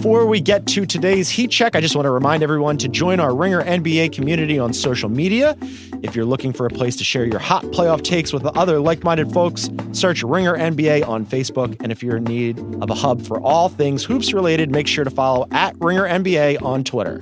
[0.00, 3.20] before we get to today's heat check, I just want to remind everyone to join
[3.20, 5.58] our Ringer NBA community on social media.
[6.02, 9.04] If you're looking for a place to share your hot playoff takes with other like
[9.04, 11.76] minded folks, search Ringer NBA on Facebook.
[11.82, 15.04] And if you're in need of a hub for all things hoops related, make sure
[15.04, 17.20] to follow at Ringer NBA on Twitter.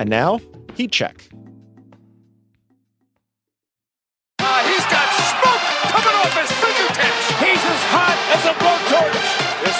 [0.00, 0.40] And now,
[0.76, 1.28] heat check.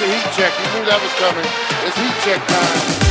[0.04, 0.52] A heat check.
[0.58, 1.46] You knew that was coming.
[1.86, 3.04] It's heat check time.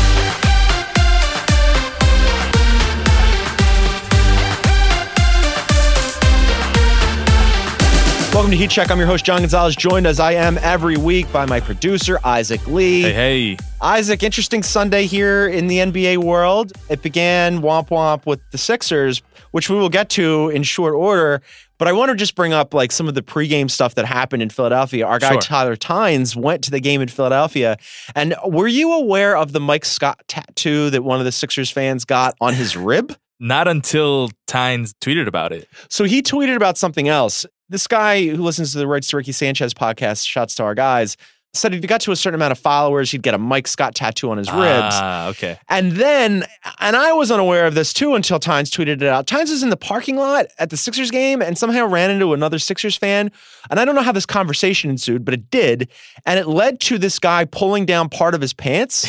[8.34, 8.90] Welcome to Heat Check.
[8.90, 12.66] I'm your host, John Gonzalez, joined as I am every week by my producer, Isaac
[12.66, 13.04] Lee.
[13.04, 13.58] Hey, hey.
[13.80, 16.74] Isaac, interesting Sunday here in the NBA world.
[16.90, 21.44] It began womp womp with the Sixers, which we will get to in short order.
[21.78, 24.42] But I want to just bring up like some of the pregame stuff that happened
[24.44, 25.06] in Philadelphia.
[25.06, 25.42] Our guy Sure.
[25.42, 27.78] Tyler Tynes went to the game in Philadelphia.
[28.16, 32.06] And were you aware of the Mike Scott tattoo that one of the Sixers fans
[32.06, 33.16] got on his rib?
[33.40, 35.68] Not until Tynes tweeted about it.
[35.90, 37.46] So he tweeted about something else.
[37.68, 41.18] This guy who listens to the Rights to Ricky Sanchez podcast, shouts to our guys,
[41.56, 43.94] said if he got to a certain amount of followers, he'd get a Mike Scott
[43.94, 44.96] tattoo on his ribs.
[44.96, 45.58] Ah, okay.
[45.70, 46.46] And then,
[46.80, 49.28] and I was unaware of this too until Tynes tweeted it out.
[49.28, 52.58] Tynes was in the parking lot at the Sixers game and somehow ran into another
[52.58, 53.32] Sixers fan.
[53.70, 55.90] And I don't know how this conversation ensued, but it did.
[56.26, 59.08] And it led to this guy pulling down part of his pants.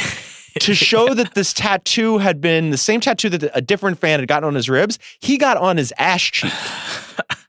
[0.61, 4.29] to show that this tattoo had been the same tattoo that a different fan had
[4.29, 6.53] gotten on his ribs, he got on his ass cheek.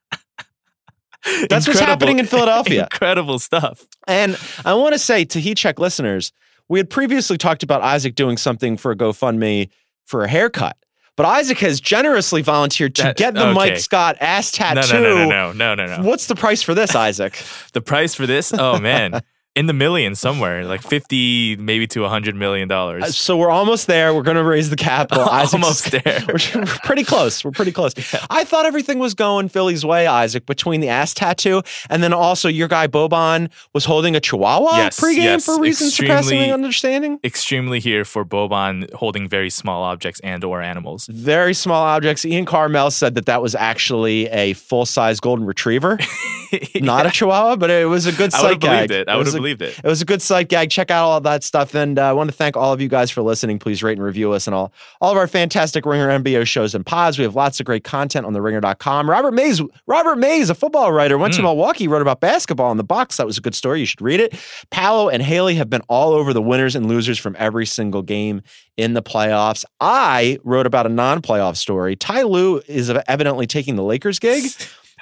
[1.49, 2.83] That's what's happening in Philadelphia.
[2.91, 3.85] Incredible stuff.
[4.07, 6.31] And I want to say to Heat Check listeners,
[6.69, 9.69] we had previously talked about Isaac doing something for a GoFundMe
[10.05, 10.77] for a haircut.
[11.17, 13.77] But Isaac has generously volunteered to That- get the Mike.
[13.77, 14.93] Scott ass No, tattoo.
[14.93, 16.07] no, no, no, no, no, no, no.
[16.07, 17.41] What's the price for this, Isaac?
[17.73, 18.53] The price for this?
[18.53, 19.21] Oh man,
[19.55, 23.15] in the millions somewhere, like fifty, maybe to a hundred million Uh, dollars.
[23.17, 24.13] so we're almost there.
[24.13, 25.23] We're going to raise the capital.
[25.55, 26.23] Almost there.
[26.27, 27.43] We're, we're pretty close.
[27.45, 27.93] We're pretty close.
[28.29, 32.49] I thought everything was going Philly's way, Isaac, between the ass tattoo and then also
[32.49, 37.19] your guy Boban was holding a chihuahua Yes, pregame yes, for reasons surpassing extremely- understanding.
[37.23, 41.07] Extremely here for Boban holding very small objects and or animals.
[41.07, 42.25] very small objects.
[42.25, 45.97] Ian Karmel said that that was actually a full size golden retriever,
[46.75, 48.87] not a chihuahua, but it was a good I sight would have gag.
[48.89, 49.09] believed it.
[49.09, 49.79] I would have believed it.
[49.83, 50.71] It was a good sight gag.
[50.71, 51.75] Check out all that stuff.
[51.75, 53.59] And uh, I want to thank all of you guys for listening.
[53.59, 56.83] Please rate and review us and all, all of our fantastic Ringer NBA shows and
[56.85, 57.17] pods.
[57.19, 59.07] We have lots of great content on the ringer.com.
[59.09, 61.45] Robert Mays, Robert Mays, a football writer, went to Hmm.
[61.45, 63.17] Milwaukee, wrote about basketball in the box.
[63.17, 63.81] That was a good story.
[63.81, 64.33] You should read it.
[64.71, 68.41] Paolo and Haley have been all over the winners and losers from every single game
[68.77, 69.63] in the playoffs.
[69.79, 71.95] I wrote about a non-playoff story.
[71.95, 74.45] Ty Lue is evidently taking the Lakers gig.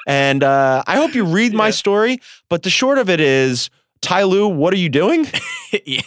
[0.06, 1.72] And uh, I hope you read my Yeah.
[1.72, 2.20] story.
[2.50, 3.70] But the short of it is,
[4.04, 5.26] Ty Lue, what are you doing?
[5.86, 6.02] yeah,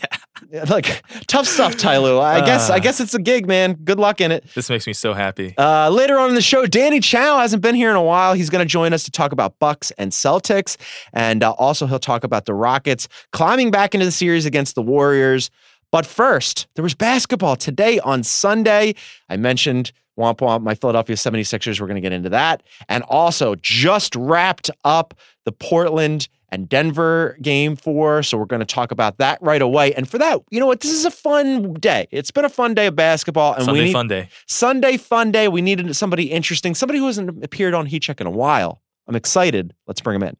[0.68, 2.20] like tough stuff, Ty Lue.
[2.20, 2.78] I guess I Uh.
[2.78, 3.72] guess it's a gig, man.
[3.84, 4.44] Good luck in it.
[4.54, 5.54] this makes me so happy.
[5.58, 8.34] Uh, later on in the show, Danny Chau hasn't been here in a while.
[8.34, 10.76] He's going to join us to talk about Bucks and Celtics,
[11.12, 14.82] and uh, also he'll talk about the Rockets climbing back into the series against the
[14.82, 15.50] Warriors.
[15.90, 18.94] But first, there was basketball today on Sunday.
[19.28, 21.80] I mentioned womp womp, my Philadelphia 76ers.
[21.80, 22.62] We're going to get into that.
[22.88, 25.14] And also just wrapped up
[25.44, 28.22] the Portland and Denver game four.
[28.22, 29.94] So we're going to talk about that right away.
[29.94, 30.80] And for that, you know what?
[30.80, 32.08] This is a fun day.
[32.10, 33.54] It's been a fun day of basketball.
[33.54, 34.28] And we Sunday need, fun day.
[34.46, 35.48] Sunday fun day.
[35.48, 38.82] We needed somebody interesting, somebody who hasn't appeared on Heat Check in a while.
[39.08, 39.74] I'm excited.
[39.86, 40.36] Let's bring him in.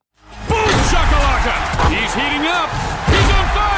[0.49, 1.89] Boom shakalaka.
[1.89, 2.69] He's heating up.
[3.09, 3.77] He's on fire.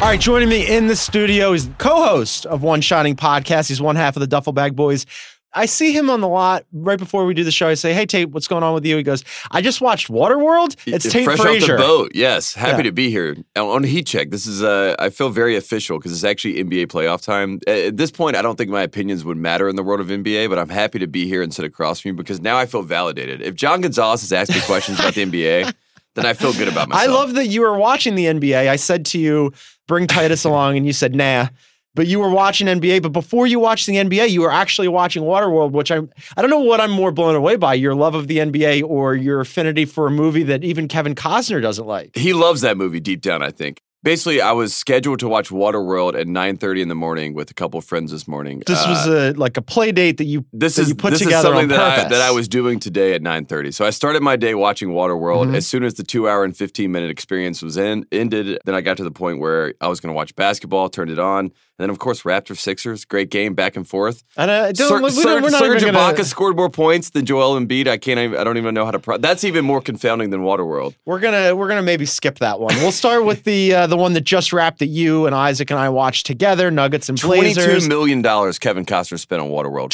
[0.00, 3.68] All right, joining me in the studio is co-host of One Shining Podcast.
[3.68, 5.04] He's one half of the Duffel Bag Boys.
[5.52, 7.66] I see him on the lot right before we do the show.
[7.68, 10.76] I say, "Hey Tate, what's going on with you?" He goes, "I just watched Waterworld.
[10.86, 12.12] It's Tate fresh Frazier." off the boat.
[12.14, 12.82] Yes, happy Yeah.
[12.84, 14.30] to be here on Heat Check.
[14.30, 17.58] This is uh, I feel very official because it's actually NBA playoff time.
[17.66, 20.48] At this point, I don't think my opinions would matter in the world of NBA,
[20.48, 22.82] but I'm happy to be here and sit across from you because now I feel
[22.82, 23.42] validated.
[23.42, 25.72] If John Gonzalez is asking questions about the NBA,
[26.14, 27.08] then I feel good about myself.
[27.08, 28.68] I love that you were watching the NBA.
[28.68, 29.52] I said to you,
[29.88, 31.48] "Bring Titus along," and you said, "Nah."
[31.94, 33.02] But you were watching NBA.
[33.02, 35.98] But before you watched the NBA, you were actually watching Waterworld, which I
[36.36, 39.14] I don't know what I'm more blown away by: your love of the NBA or
[39.16, 42.16] your affinity for a movie that even Kevin Costner doesn't like.
[42.16, 43.80] He loves that movie deep down, I think.
[44.02, 47.76] Basically, I was scheduled to watch Waterworld at 9:30 in the morning with a couple
[47.76, 48.62] of friends this morning.
[48.66, 51.10] This was Uh, a like a play date that you this that is you put
[51.10, 53.74] this is together something on that I, that I was doing today at 9:30.
[53.74, 55.48] So I started my day watching Waterworld.
[55.50, 55.54] Mhm.
[55.56, 58.80] As soon as the 2 hour and 15 minute experience was in ended, then I
[58.80, 61.84] got to the point where I was going to watch basketball, turned it on, and
[61.84, 64.22] then of course Raptors Sixers, great game back and forth.
[64.36, 66.68] And uh, don't, Ser- we don't, Serge, we're not Serge even gonna, Ibaka scored more
[66.68, 67.88] points than Joel Embiid.
[67.88, 70.42] I can't even, I don't even know how to pro- That's even more confounding than
[70.42, 70.94] Waterworld.
[71.06, 72.74] We're gonna we're gonna maybe skip that one.
[72.76, 75.80] We'll start with the uh, the one that just wrapped that you and Isaac and
[75.80, 77.88] I watched together, Nuggets and Blazers.
[77.88, 79.90] million dollars Kevin Costner spent on Waterworld.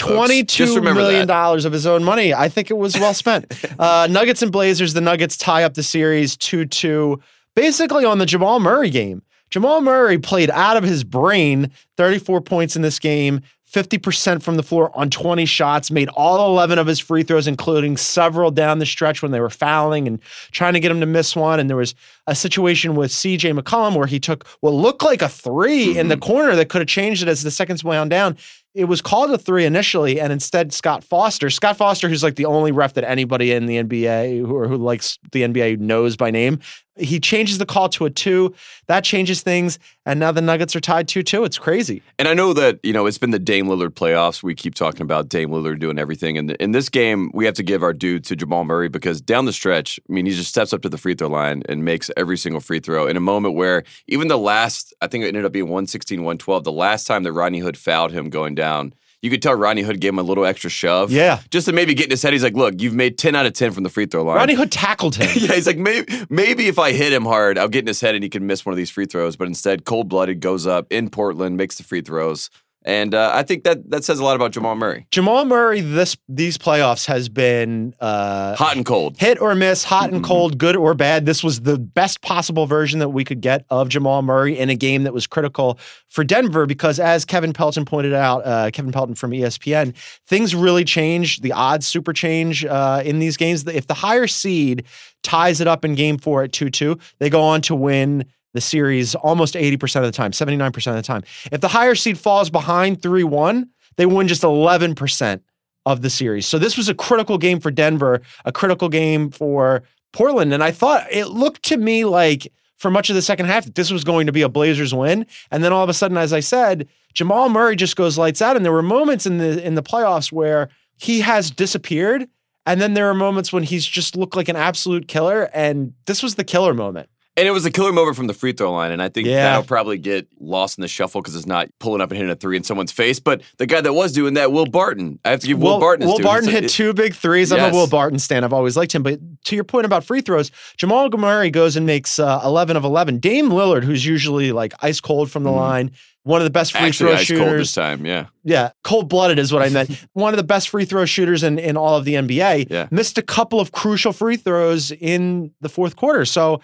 [0.56, 2.34] Just remember million dollars of his own money.
[2.34, 3.46] I think it was well spent.
[3.78, 4.92] uh, Nuggets and Blazers.
[4.92, 7.20] The Nuggets tie up the series two-two,
[7.54, 9.22] basically on the Jamal Murray game.
[9.56, 11.70] Jamal Murray played out of his brain.
[11.96, 13.40] Thirty-four points in this game.
[13.72, 17.96] 50% from the floor on 20 shots, made all 11 of his free throws, including
[17.96, 20.20] several down the stretch when they were fouling and
[20.52, 21.58] trying to get him to miss one.
[21.58, 21.94] And there was
[22.26, 26.14] a situation with CJ McCollum where he took what looked like a 3 in the
[26.14, 26.22] mm-hmm.
[26.22, 28.36] corner that could have changed it as the seconds wound down.
[28.76, 32.44] It was called a three initially, and instead Scott Foster, Scott Foster, who's like the
[32.44, 36.30] only ref that anybody in the NBA who, or who likes the NBA knows by
[36.30, 36.60] name,
[36.96, 38.54] he changes the call to a two.
[38.87, 41.44] That changes things, and now the Nuggets are tied two-two.
[41.44, 42.02] It's crazy.
[42.19, 44.43] And I know that, you know, it's been the Dame Lillard playoffs.
[44.43, 46.38] We keep talking about Dame Lillard doing everything.
[46.38, 49.44] And in this game, we have to give our due to Jamal Murray because down
[49.44, 52.10] the stretch, I mean, he just steps up to the free throw line and makes
[52.16, 55.44] every single free throw in a moment where even the last, I think it ended
[55.44, 59.30] up being 116, 112, the last time that Rodney Hood fouled him going down, you
[59.30, 61.10] could tell Rodney Hood gave him a little extra shove.
[61.10, 61.40] Yeah.
[61.50, 62.32] Just to maybe get in his head.
[62.32, 64.36] He's like, look, you've made 10 out of 10 from the free throw line.
[64.36, 65.26] Rodney Hood tackled him.
[65.36, 68.14] Yeah, he's like maybe maybe if I hit him hard, I'll get in his head
[68.14, 69.36] and he can miss one of these free throws.
[69.36, 72.50] But instead, cold blooded goes up in Portland, makes the free throws,
[72.86, 75.06] and uh, I think that that says a lot about Jamal Murray.
[75.10, 79.16] Jamal Murray, this these playoffs has been uh, Hot and cold.
[79.18, 81.26] hit or miss, hot and cold, good or bad.
[81.26, 84.76] This was the best possible version that we could get of Jamal Murray in a
[84.76, 85.78] game that was critical
[86.08, 89.92] for Denver because, as Kevin Pelton pointed out, uh, Kevin Pelton from ESPN,
[90.26, 91.40] things really change.
[91.40, 93.66] The odds super change uh, in these games.
[93.66, 94.84] If the higher seed
[95.24, 98.24] ties it up in game four at 2 2, they go on to win
[98.56, 101.22] the series almost 80% of the time, 79% of the time.
[101.52, 105.40] If the higher seed falls behind 3 1, they win just 11%
[105.86, 106.46] of the series.
[106.46, 110.52] So this was a critical game for Denver, a critical game for Portland.
[110.52, 113.90] And I thought it looked to me like for much of the second half this
[113.90, 115.26] was going to be a Blazers win.
[115.50, 118.56] And then all of a sudden, as I said, Jamal Murray just goes lights out.
[118.56, 120.68] And there were moments in the in the playoffs where
[120.98, 122.28] he has disappeared.
[122.66, 125.48] And then there are moments when he's just looked like an absolute killer.
[125.54, 127.08] And this was the killer moment.
[127.38, 129.42] And it was a killer moment from the free throw line, and I think Yeah.
[129.42, 132.34] that'll probably get lost in the shuffle because it's not pulling up and hitting a
[132.34, 133.20] three in someone's face.
[133.20, 136.06] But the guy that was doing that, Will Barton, I have to give Will, Barton.
[136.08, 136.18] Will.
[136.20, 137.52] Barton It's a- hit two big threes.
[137.52, 138.42] I'm a Will Barton stan.
[138.42, 139.02] I've always liked him.
[139.02, 142.84] But to your point about free throws, Jamal Murray goes and makes uh, 11 of
[142.84, 143.18] 11.
[143.18, 145.90] Dame Lillard, who's usually like ice cold from the line,
[146.22, 146.86] one of the best free Mm-hmm.
[146.88, 147.72] Actually, throw ice cold this shooters.
[147.74, 148.06] time.
[148.06, 149.90] Yeah, Yeah, cold blooded is what I meant.
[150.14, 152.68] one of the best free throw shooters in, in all of the NBA.
[152.70, 152.86] Yeah.
[152.90, 156.24] Missed a couple of crucial free throws in the fourth quarter.
[156.24, 156.62] So,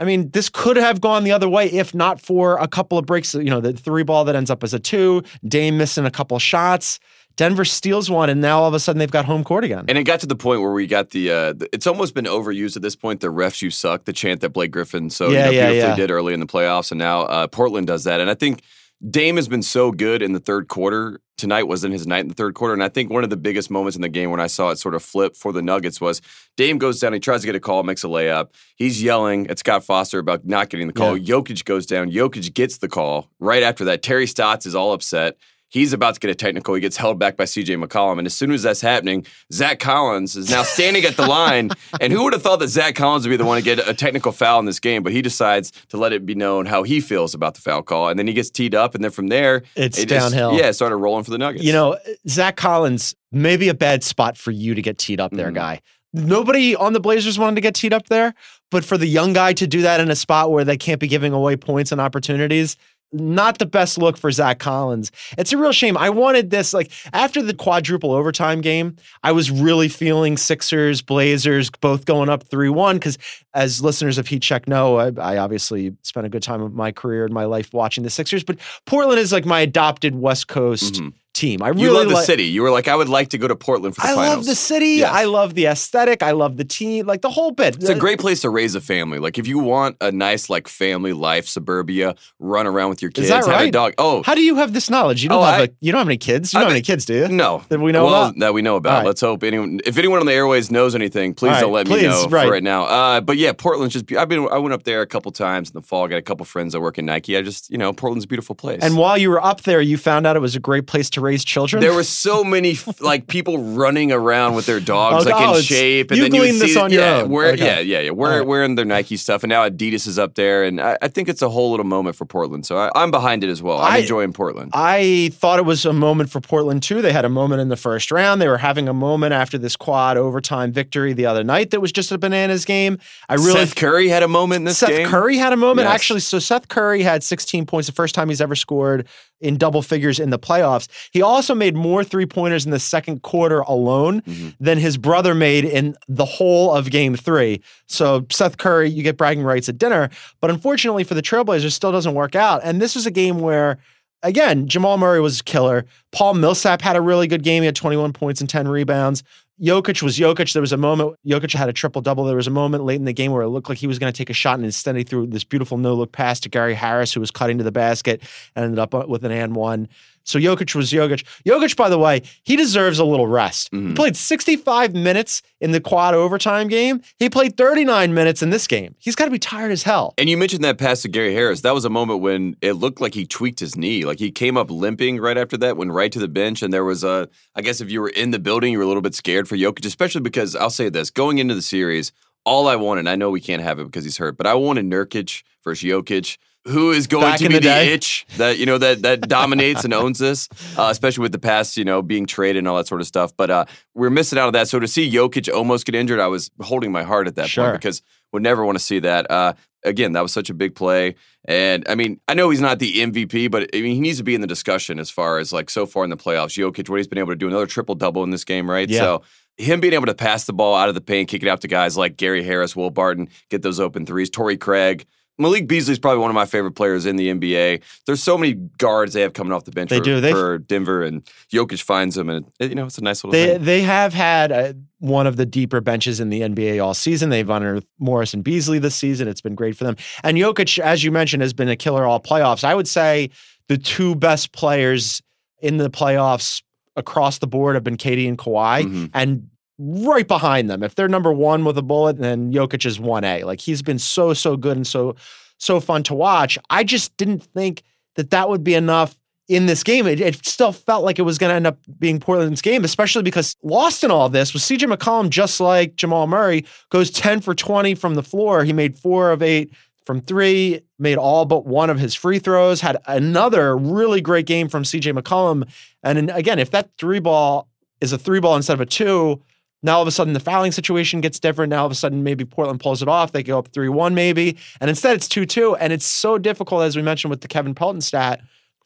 [0.00, 3.04] I mean, this could have gone the other way if not for a couple of
[3.04, 3.34] breaks.
[3.34, 6.38] You know, the three ball that ends up as a two, Dame missing a couple
[6.38, 6.98] shots.
[7.36, 9.84] Denver steals one, and now all of a sudden they've got home court again.
[9.88, 11.30] And it got to the point where we got the.
[11.30, 13.20] Uh, it's almost been overused at this point.
[13.20, 15.90] The refs you suck, the chant that Blake Griffin so Yeah, you know, yeah, beautifully
[15.90, 15.96] yeah.
[15.96, 18.20] did early in the playoffs, and now uh, Portland does that.
[18.20, 18.62] And I think
[19.08, 21.20] Dame has been so good in the third quarter.
[21.38, 23.70] Tonight wasn't his night in the third quarter, and I think one of the biggest
[23.70, 26.20] moments in the game when I saw it sort of flip for the Nuggets was
[26.58, 28.48] Dame goes down, he tries to get a call, makes a layup.
[28.76, 31.16] He's yelling at Scott Foster about not getting the call.
[31.16, 33.30] Jokic goes down, Jokic gets the call.
[33.38, 35.38] Right after that, Terry Stotts is all upset.
[35.70, 36.74] He's about to get a technical.
[36.74, 38.18] He gets held back by CJ McCollum.
[38.18, 41.70] And as soon as that's happening, Zach Collins is now standing at the line.
[42.00, 43.94] And who would have thought that Zach Collins would be the one to get a
[43.94, 45.02] technical foul in this game?
[45.02, 48.08] But he decides to let it be known how he feels about the foul call.
[48.08, 48.94] And then he gets teed up.
[48.96, 50.58] And then from there, It's it just- downhill.
[50.58, 51.64] yeah, it started rolling for the Nuggets.
[51.64, 51.96] You know,
[52.28, 55.54] Zach Collins, maybe a bad spot for you to get teed up there, Mhm.
[55.54, 55.80] guy.
[56.12, 58.34] Nobody on the Blazers wanted to get teed up there,
[58.72, 61.06] but for the young guy to do that in a spot where they can't be
[61.06, 62.76] giving away points and opportunities,
[63.12, 65.10] not the best look for Zach Collins.
[65.36, 65.96] It's a real shame.
[65.96, 71.70] I wanted this, like, after the quadruple overtime game, I was really feeling Sixers, Blazers
[71.70, 72.96] both going up 3 1.
[72.96, 73.18] Because
[73.54, 76.92] as listeners of Heat Check know, I, I obviously spent a good time of my
[76.92, 80.94] career and my life watching the Sixers, but Portland is like my adopted West Coast
[80.94, 81.12] Mhm.
[81.32, 81.62] Team.
[81.62, 82.44] I really you love the city.
[82.44, 84.36] You were like, I would like to go to Portland for the I finals.
[84.36, 84.86] love the city.
[85.00, 85.10] Yes.
[85.12, 86.22] I love the aesthetic.
[86.22, 87.06] I love the team.
[87.06, 87.76] Like the whole bit.
[87.76, 89.18] It's a great place to raise a family.
[89.18, 93.28] Like if you want a nice like family life, suburbia, run around with your kids,
[93.28, 93.94] have a dog.
[93.98, 95.22] Oh, How do you have this knowledge?
[95.22, 96.52] You don't Oh, have I- a, you don't have any kids.
[96.52, 97.28] You I don't have any kids, do you?
[97.28, 98.38] No, That we know well, about?
[98.40, 98.98] that we know about.
[98.98, 99.06] Right.
[99.06, 102.02] Let's hope anyone, if anyone on the airways knows anything, please right, don't let please,
[102.02, 102.46] me know right.
[102.46, 102.84] for right now.
[102.84, 104.12] Uh, but yeah, Portland's just.
[104.12, 104.48] I've been.
[104.50, 106.08] I went up there a couple times in the fall.
[106.08, 107.36] Got a couple friends that work in Nike.
[107.36, 108.80] I just, you know, Portland's a beautiful place.
[108.82, 111.19] And while you were up there, you found out it was a great place to
[111.20, 111.80] raise children?
[111.80, 115.62] There were so many like people running around with their dogs Oh, like oh, in
[115.62, 117.30] shape, and you then you would this see on your yeah, own.
[117.30, 117.64] wear- Okay.
[117.64, 118.40] yeah, yeah, yeah, All right.
[118.46, 121.42] wearing their Nike stuff, and now Adidas is up there, and I, I think it's
[121.42, 122.66] a whole little moment for Portland.
[122.66, 123.78] So I, I'm behind it as well.
[123.80, 124.70] I'm I- enjoying Portland.
[124.74, 127.02] I thought it was a moment for Portland too.
[127.02, 128.40] They had a moment in the first round.
[128.40, 131.92] They were having a moment after this quad overtime victory the other night that was
[131.92, 132.98] just a bananas game.
[133.28, 135.04] I really Seth Curry had a moment in this Seth game.
[135.04, 135.86] Seth Curry had a moment.
[135.86, 135.94] Yes.
[135.94, 139.06] Actually, so Seth Curry had 16 points, the first time he's ever scored
[139.40, 140.88] in double figures in the playoffs.
[141.12, 144.54] He also made more three pointers in the second quarter alone Mhm.
[144.60, 147.60] than his brother made in the whole of game three.
[147.86, 150.10] So, Seth Curry, you get bragging rights at dinner.
[150.40, 152.60] But unfortunately for the Trailblazers, still doesn't work out.
[152.64, 153.78] And this was a game where,
[154.22, 155.84] again, Jamal Murray was a killer.
[156.12, 157.62] Paul Millsap had a really good game.
[157.62, 159.22] He had 21 points and 10 rebounds.
[159.60, 160.52] Jokic was Jokic.
[160.52, 162.24] There was a moment, Jokic had a triple double.
[162.24, 164.12] There was a moment late in the game where it looked like he was going
[164.12, 166.74] to take a shot, and instead he threw this beautiful no look pass to Gary
[166.74, 168.22] Harris, who was cutting to the basket
[168.56, 169.88] and ended up with an and one.
[170.24, 171.24] So Jokic was Jokic.
[171.46, 173.68] Jokic, by the way, he deserves a little rest.
[173.72, 173.96] He Mhm.
[173.96, 177.00] played 65 minutes in the quad overtime game.
[177.18, 178.94] He played 39 minutes in this game.
[178.98, 180.12] He's got to be tired as hell.
[180.18, 181.62] And you mentioned that pass to Gary Harris.
[181.62, 184.04] That was a moment when it looked like he tweaked his knee.
[184.04, 186.62] Like he came up limping right after that, went right to the bench.
[186.62, 188.88] And there was a, I guess if you were in the building, you were a
[188.88, 192.12] little bit scared for Jokic, especially because I'll say this going into the series,
[192.46, 194.86] all I wanted, I know we can't have it because he's hurt, but I wanted
[194.86, 196.38] Nurkic versus Jokic.
[196.68, 199.82] Who is going Back to be the the, itch that you know that that dominates
[199.84, 202.86] and owns this, uh, especially with the past, you know, being traded and all that
[202.86, 203.32] sort of stuff.
[203.34, 203.64] But uh,
[203.94, 204.68] we're missing out on that.
[204.68, 207.64] So to see Jokic almost get injured, I was holding my heart at that Sure.
[207.64, 208.02] point because
[208.32, 209.30] would never want to see that.
[209.30, 211.14] Uh, again, that was such a big play.
[211.46, 214.24] And I mean, I know he's not the MVP, but I mean, he needs to
[214.24, 216.56] be in the discussion as far as like so far in the playoffs.
[216.58, 218.88] Jokic, what he's been able to do, another triple double in this game, right?
[218.88, 218.98] Yeah.
[219.00, 219.22] So
[219.56, 221.68] him being able to pass the ball out of the paint, kick it out to
[221.68, 225.06] guys like Gary Harris, Will Barton, get those open threes, Torrey Craig.
[225.38, 227.82] Malik Beasley's probably one of my favorite players in the NBA.
[228.06, 230.20] There's so many guards they have coming off the bench They for, do.
[230.20, 233.32] They- for Denver, and Jokic finds them, and it, you know it's a nice little
[233.32, 233.64] They thing.
[233.64, 237.28] they have had one of the deeper benches in the NBA all season.
[237.30, 239.28] They've honored Morris and Beasley this season.
[239.28, 239.96] It's been great for them.
[240.22, 242.64] And Jokic, as you mentioned, has been a killer all playoffs.
[242.64, 243.30] I would say
[243.68, 245.20] the two best players
[245.62, 246.62] in the playoffs
[246.96, 249.10] across the board have been Katie and Kawhi, Mhm.
[249.14, 253.24] and right behind them, if they're number one with a bullet, then Jokic is one
[253.24, 253.44] A.
[253.44, 255.14] Like he's been so so good and so
[255.56, 256.58] so fun to watch.
[256.70, 257.82] I just didn't think
[258.16, 259.16] that that would be enough
[259.50, 260.06] in this game.
[260.06, 263.22] It, it still felt like it was going to end up being Portland's game, especially
[263.22, 267.52] because lost in all this was CJ McCollum, just like Jamal Murray, goes 10 for
[267.52, 268.64] 20 from the floor.
[268.64, 269.74] He made four of eight
[270.06, 274.68] from three, made all but one of his free throws, had another really great game
[274.68, 275.68] from CJ McCollum.
[276.04, 277.68] And again, if that three ball
[278.00, 279.42] is a three ball instead of a two,
[279.82, 281.70] now all of a sudden the fouling situation gets different.
[281.70, 283.32] Now all of a sudden maybe Portland pulls it off.
[283.32, 284.56] They go up 3 1 maybe.
[284.80, 285.74] And instead it's 2 2.
[285.76, 288.40] And it's so difficult, as we mentioned with the Kevin Pelton stat,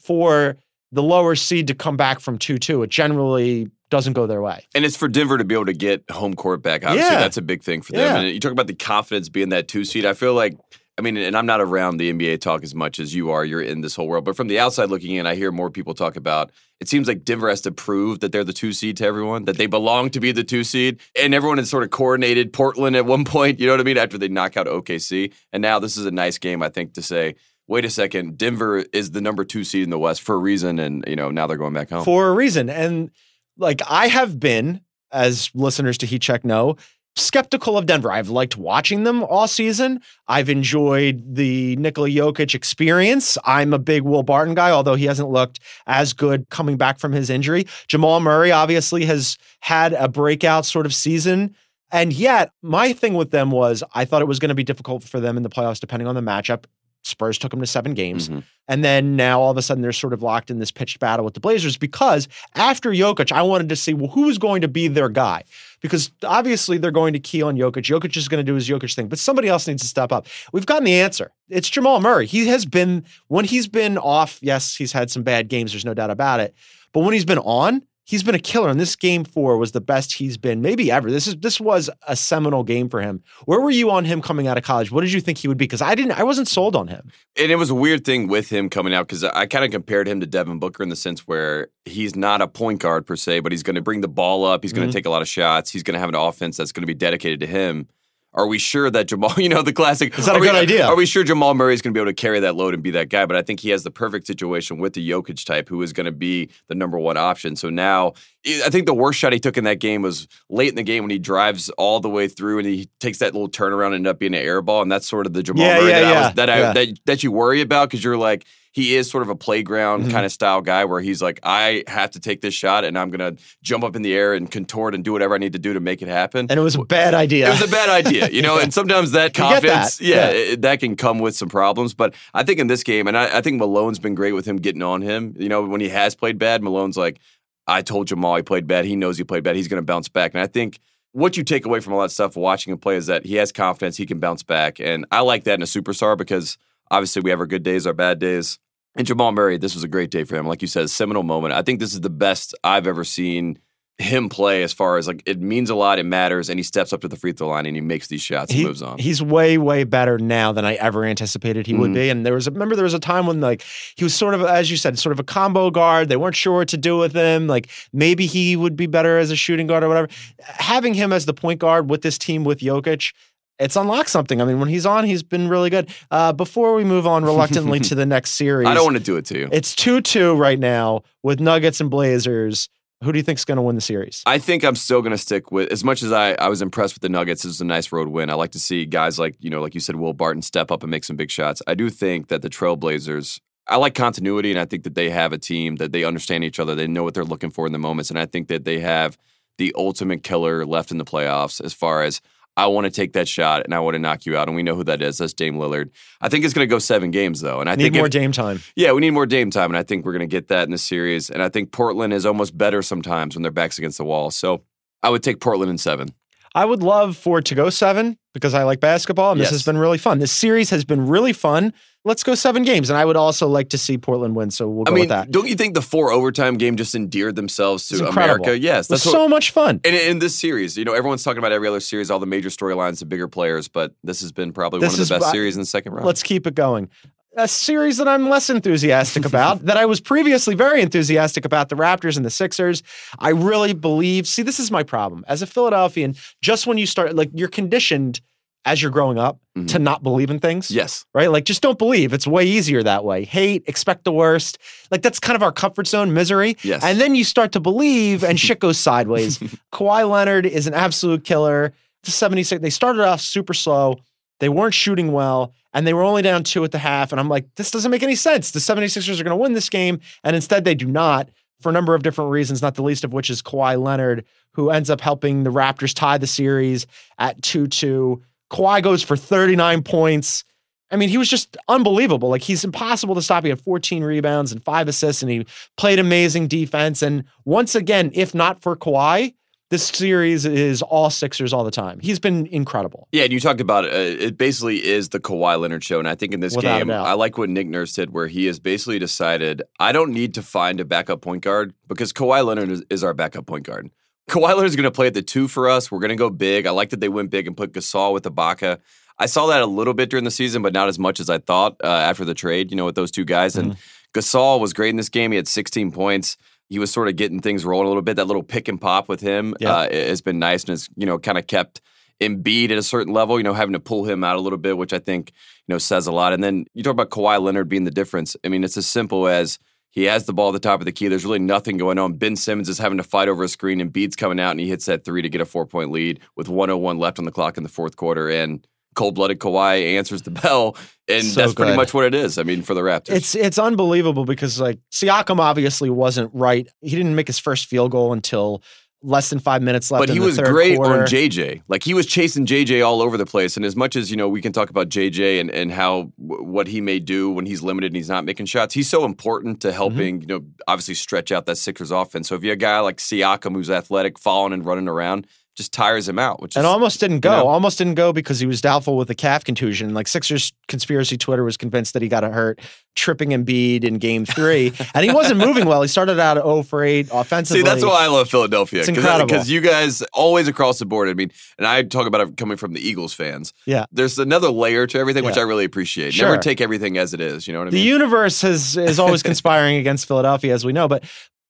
[0.04, 0.56] for
[0.92, 2.82] the lower seed to come back from 2 2.
[2.84, 4.64] It generally doesn't go their way.
[4.74, 6.84] And it's for Denver to be able to get home court back.
[6.84, 7.20] Obviously, Yeah.
[7.20, 8.00] that's a big thing for them.
[8.00, 8.20] Yeah.
[8.20, 10.04] And you talk about the confidence being that two seed.
[10.06, 10.56] I feel like,
[10.96, 13.44] I mean, and I'm not around the NBA talk as much as you are.
[13.44, 14.24] You're in this whole world.
[14.24, 17.24] But from the outside looking in, I hear more people talk about it seems like
[17.24, 20.20] Denver has to prove that they're the two seed to everyone, that they belong to
[20.20, 20.98] be the two seed.
[21.20, 23.96] And everyone has sort of coordinated Portland at one point, you know what I mean,
[23.98, 25.32] after they knock out OKC.
[25.52, 27.34] And now this is a nice game, I think, to say,
[27.66, 30.78] wait a second, Denver is the number two seed in the West for a reason.
[30.78, 32.04] And, you know, now they're going back home.
[32.04, 32.68] for a reason.
[32.68, 33.10] And
[33.56, 34.80] like I have been,
[35.12, 36.76] as listeners to Heat Check know,
[37.16, 38.10] skeptical of Denver.
[38.10, 40.00] I've liked watching them all season.
[40.26, 43.38] I've enjoyed the Nikola Jokic experience.
[43.44, 47.12] I'm a big Will Barton guy, although he hasn't looked as good coming back from
[47.12, 47.66] his injury.
[47.86, 51.54] Jamal Murray obviously has had a breakout sort of season.
[51.92, 55.04] And yet, my thing with them was I thought it was going to be difficult
[55.04, 56.64] for them in the playoffs, depending on the matchup.
[57.04, 58.28] Spurs took them to seven games.
[58.28, 58.42] Mhm.
[58.66, 61.24] And then now all of a sudden they're sort of locked in this pitched battle
[61.24, 64.68] with the Blazers because after Jokic, I wanted to see well, who is going to
[64.68, 65.44] be their guy.
[65.82, 67.82] Because obviously they're going to key on Jokic.
[67.84, 70.26] Jokic is going to do his Jokic thing, but somebody else needs to step up.
[70.52, 71.30] We've gotten the answer.
[71.50, 72.26] It's Jamal Murray.
[72.26, 75.72] He has been, when he's been off, yes, he's had some bad games.
[75.72, 76.54] There's no doubt about it.
[76.94, 78.68] But when he's been on, he's been a killer.
[78.68, 81.10] And this game four was the best he's been maybe ever.
[81.10, 83.22] This is this was a seminal game for him.
[83.46, 84.90] Where were you on him coming out of college?
[84.90, 85.64] What did you think he would be?
[85.64, 87.10] Because I didn't, I wasn't sold on him.
[87.36, 90.06] And it was a weird thing with him coming out because I kind of compared
[90.06, 93.40] him to Devin Booker in the sense where he's not a point guard per se,
[93.40, 94.62] but he's going to bring the ball up.
[94.62, 94.96] He's going to mm-hmm.
[94.96, 95.70] take a lot of shots.
[95.70, 97.88] He's going to have an offense that's going to be dedicated to him.
[98.36, 100.56] Are we sure that Jamal, you know, the classic, Is that are a we- good
[100.56, 100.86] idea?
[100.86, 102.82] Are we sure Jamal Murray is going to be able to carry that load and
[102.82, 103.26] be that guy?
[103.26, 106.06] But I think he has the perfect situation with the Jokic type who is going
[106.06, 107.54] to be the number one option.
[107.54, 108.14] So now,
[108.46, 111.04] I think the worst shot he took in that game was late in the game
[111.04, 114.06] when he drives all the way through and he takes that little turnaround and end
[114.08, 114.82] up being an air ball.
[114.82, 116.72] And that's sort of the Jamal Yeah, Murray yeah, that, I was, that, I, yeah.
[116.72, 120.10] that that you worry about because you're like he is sort of a playground Mhm.
[120.10, 123.08] kind of style guy where he's like, I have to take this shot and I'm
[123.10, 125.72] gonna jump up in the air and contort and do whatever I need to do
[125.74, 126.48] to make it happen.
[126.50, 127.46] And it was a bad idea.
[127.46, 130.30] It was a bad idea, you know, and sometimes that get that, confidence, yeah, yeah.
[130.30, 131.94] it- that can come with some problems.
[131.94, 134.56] But I think in this game, and I, I think Malone's been great with him
[134.56, 135.34] getting on him.
[135.38, 137.20] You know, when he has played bad, Malone's like,
[137.68, 138.84] I told Jamal he played bad.
[138.84, 139.54] He knows he played bad.
[139.56, 140.34] He's going to bounce back.
[140.34, 140.80] And I think
[141.12, 143.52] what you take away from all that stuff watching him play is that he has
[143.52, 143.96] confidence.
[143.96, 144.80] He can bounce back.
[144.80, 146.58] And I like that in a superstar because
[146.90, 148.58] obviously we have our good days, our bad days.
[148.96, 150.46] And Jamal Murray, this was a great day for him.
[150.46, 151.54] Like you said, a seminal moment.
[151.54, 153.58] I think this is the best I've ever seen
[153.98, 156.92] him play as far as like it means a lot, it matters, and he steps
[156.92, 158.98] up to the free throw line and he makes these shots and he, moves on.
[158.98, 161.94] He's way, way better now than I ever anticipated he would Mhm.
[161.94, 162.08] be.
[162.10, 163.62] And there was, a, remember, there was a time when like
[163.96, 166.08] he was sort of, as you said, sort of a combo guard.
[166.08, 167.46] They weren't sure what to do with him.
[167.46, 170.08] Like maybe he would be better as a shooting guard or whatever.
[170.42, 173.12] Having him as the point guard with this team with Jokic.
[173.58, 174.40] It's unlocked something.
[174.40, 175.88] I mean, when he's on, he's been really good.
[176.10, 179.16] Uh, before we move on reluctantly to the next series, I don't want to do
[179.16, 179.48] it to you.
[179.52, 182.68] It's 2 2 right now with Nuggets and Blazers.
[183.02, 184.22] Who do you think is going to win the series?
[184.24, 186.94] I think I'm still going to stick with as much as I, I was impressed
[186.94, 187.42] with the Nuggets.
[187.42, 188.30] This is a nice road win.
[188.30, 190.82] I like to see guys like you know, like you said, Will Barton step up
[190.82, 191.60] and make some big shots.
[191.66, 193.40] I do think that the Trailblazers.
[193.66, 196.60] I like continuity, and I think that they have a team that they understand each
[196.60, 196.74] other.
[196.74, 199.16] They know what they're looking for in the moments, and I think that they have
[199.56, 202.20] the ultimate killer left in the playoffs as far as
[202.56, 204.46] I want to take that shot and I want to knock you out.
[204.48, 205.18] And we know who that is.
[205.18, 205.90] That's Dame Lillard.
[206.20, 208.12] I think it's going to go seven games though, and I Need think more if-
[208.12, 208.60] Dame time.
[208.76, 210.70] yeah, we need more Dame time, and I think we're going to get that in
[210.70, 211.30] the series.
[211.30, 214.30] And I think Portland is almost better sometimes when their backs against the wall.
[214.30, 214.62] So
[215.02, 216.08] I would take Portland in seven.
[216.54, 219.64] I would love for it to go seven because I like basketball and this has
[219.64, 220.18] been really fun.
[220.18, 221.72] This series has been really fun.
[222.04, 222.90] Let's go seven games.
[222.90, 224.50] And I would also like to see Portland win.
[224.50, 225.30] So we'll go I mean, with that.
[225.30, 228.06] Don't you think the four overtime game just endeared themselves to.
[228.06, 228.58] America?
[228.58, 229.80] Yes, was that's so much fun.
[229.84, 232.50] And in this series, you know, everyone's talking about every other series, all the major
[232.50, 235.30] storylines, the bigger players, but this has been probably This one of is the best
[235.30, 236.06] series in the second round.
[236.06, 236.90] Let's keep it going.
[237.36, 241.74] A series that I'm less enthusiastic about, that I was previously very enthusiastic about the
[241.76, 242.82] Raptors and the Sixers.
[243.18, 245.24] I really believe, see, this is my problem.
[245.26, 248.20] As a Philadelphian, just when you start, like, you're conditioned
[248.66, 249.68] as you're growing up Mhm.
[249.68, 250.70] to not believe in things.
[250.70, 251.30] yes, right?
[251.30, 252.12] Like, just don't believe.
[252.12, 253.24] It's way easier that way.
[253.24, 254.56] Hate, expect the worst.
[254.90, 256.56] Like, that's kind of our comfort zone, misery.
[256.62, 256.82] yes.
[256.82, 259.38] And then you start to believe, and shit goes sideways.
[259.72, 261.72] Kawhi Leonard is an absolute killer.
[262.04, 263.98] The 76, they started off super slow.
[264.40, 267.12] They weren't shooting well, and they were only down two at the half.
[267.12, 268.50] And I'm like, this doesn't make any sense.
[268.50, 270.00] The 76ers are going to win this game.
[270.22, 271.28] And instead, they do not
[271.60, 274.70] for a number of different reasons, not the least of which is Kawhi Leonard, who
[274.70, 276.86] ends up helping the Raptors tie the series
[277.18, 278.22] at 2 2.
[278.50, 280.44] Kawhi goes for 39 points.
[280.90, 282.28] I mean, he was just unbelievable.
[282.28, 283.44] Like he's impossible to stop.
[283.44, 287.02] He had 14 rebounds and five assists, and he played amazing defense.
[287.02, 289.34] And once again, if not for Kawhi,
[289.74, 291.98] this series is all Sixers all the time.
[291.98, 293.08] He's been incredible.
[293.10, 293.92] Yeah, and you talked about it.
[293.92, 296.90] It basically is the Kawhi Leonard show, and I think in this Without game.
[296.92, 300.42] I like what Nick Nurse did, where he has basically decided I don't need to
[300.42, 303.90] find a backup point guard because Kawhi Leonard is, is our backup point guard.
[304.30, 305.90] Kawhi Leonard is going to play at the two for us.
[305.90, 306.66] We're going to go big.
[306.66, 308.78] I like that they went big and put Gasol with Ibaka.
[309.18, 311.38] I saw that a little bit during the season, but not as much as I
[311.38, 312.70] thought uh, after the trade.
[312.70, 313.80] You know, with those two guys, and Mm-hmm.
[314.14, 315.32] Gasol was great in this game.
[315.32, 316.36] He had 16 points.
[316.68, 318.16] He was sort of getting things rolling a little bit.
[318.16, 319.72] That little pick and pop with him Yeah.
[319.72, 321.80] uh, has been nice and has you know kind of kept
[322.20, 324.78] Embiid at a certain level, you know, having to pull him out a little bit,
[324.78, 325.32] which I think,
[325.66, 326.32] you know, says a lot.
[326.32, 328.36] And then you talk about Kawhi Leonard being the difference.
[328.44, 329.58] I mean, it's as simple as
[329.90, 331.08] he has the ball at the top of the key.
[331.08, 332.14] There's really nothing going on.
[332.14, 334.68] Ben Simmons is having to fight over a screen, and Embiid's coming out and he
[334.68, 337.56] hits that three to get a four point lead with 101 left on the clock
[337.56, 338.28] in the fourth quarter.
[338.30, 340.76] And cold blooded Kawhi answers the bell.
[341.08, 342.38] And So that's pretty much what it is.
[342.38, 343.10] I mean, for the Raptors.
[343.16, 346.66] It's it's unbelievable because like Siakam obviously wasn't right.
[346.80, 348.62] He didn't make his first field goal until
[349.06, 350.00] less than five minutes left.
[350.00, 351.02] But he was great quarter.
[351.02, 351.60] on JJ.
[351.68, 353.54] Like he was chasing JJ all over the place.
[353.58, 356.66] And as much as you know, we can talk about JJ and and how what
[356.68, 358.72] he may do when he's limited and he's not making shots.
[358.72, 359.68] He's so important Mm-hmm.
[359.68, 362.28] to helping you know obviously stretch out that Sixers offense.
[362.30, 365.72] So if you have a guy like Siakam who's athletic, following and running around, just
[365.72, 366.40] tires him out.
[366.42, 367.30] Which is And almost didn't go.
[367.30, 367.46] know.
[367.46, 369.94] Almost didn't go because he was doubtful with the calf contusion.
[369.94, 372.60] Like Sixers conspiracy Twitter was convinced that he got hurt
[372.96, 374.72] tripping Embiid in game three.
[374.94, 375.82] and he wasn't moving well.
[375.82, 377.60] He started out 0 for 8 offensively.
[377.60, 378.80] See, that's why I love Philadelphia.
[378.80, 379.26] It's incredible.
[379.26, 381.08] Because you guys always across the board.
[381.08, 383.52] I mean, and I talk about it coming from the Eagles fans.
[383.66, 383.86] Yeah.
[383.92, 386.14] There's another layer to everything, which I really appreciate.
[386.14, 386.28] Sure.
[386.28, 387.46] Never take everything as it is.
[387.46, 387.82] You know what I mean?
[387.82, 390.88] the universe has is always conspiring against Philadelphia, as we know.
[390.88, 391.04] But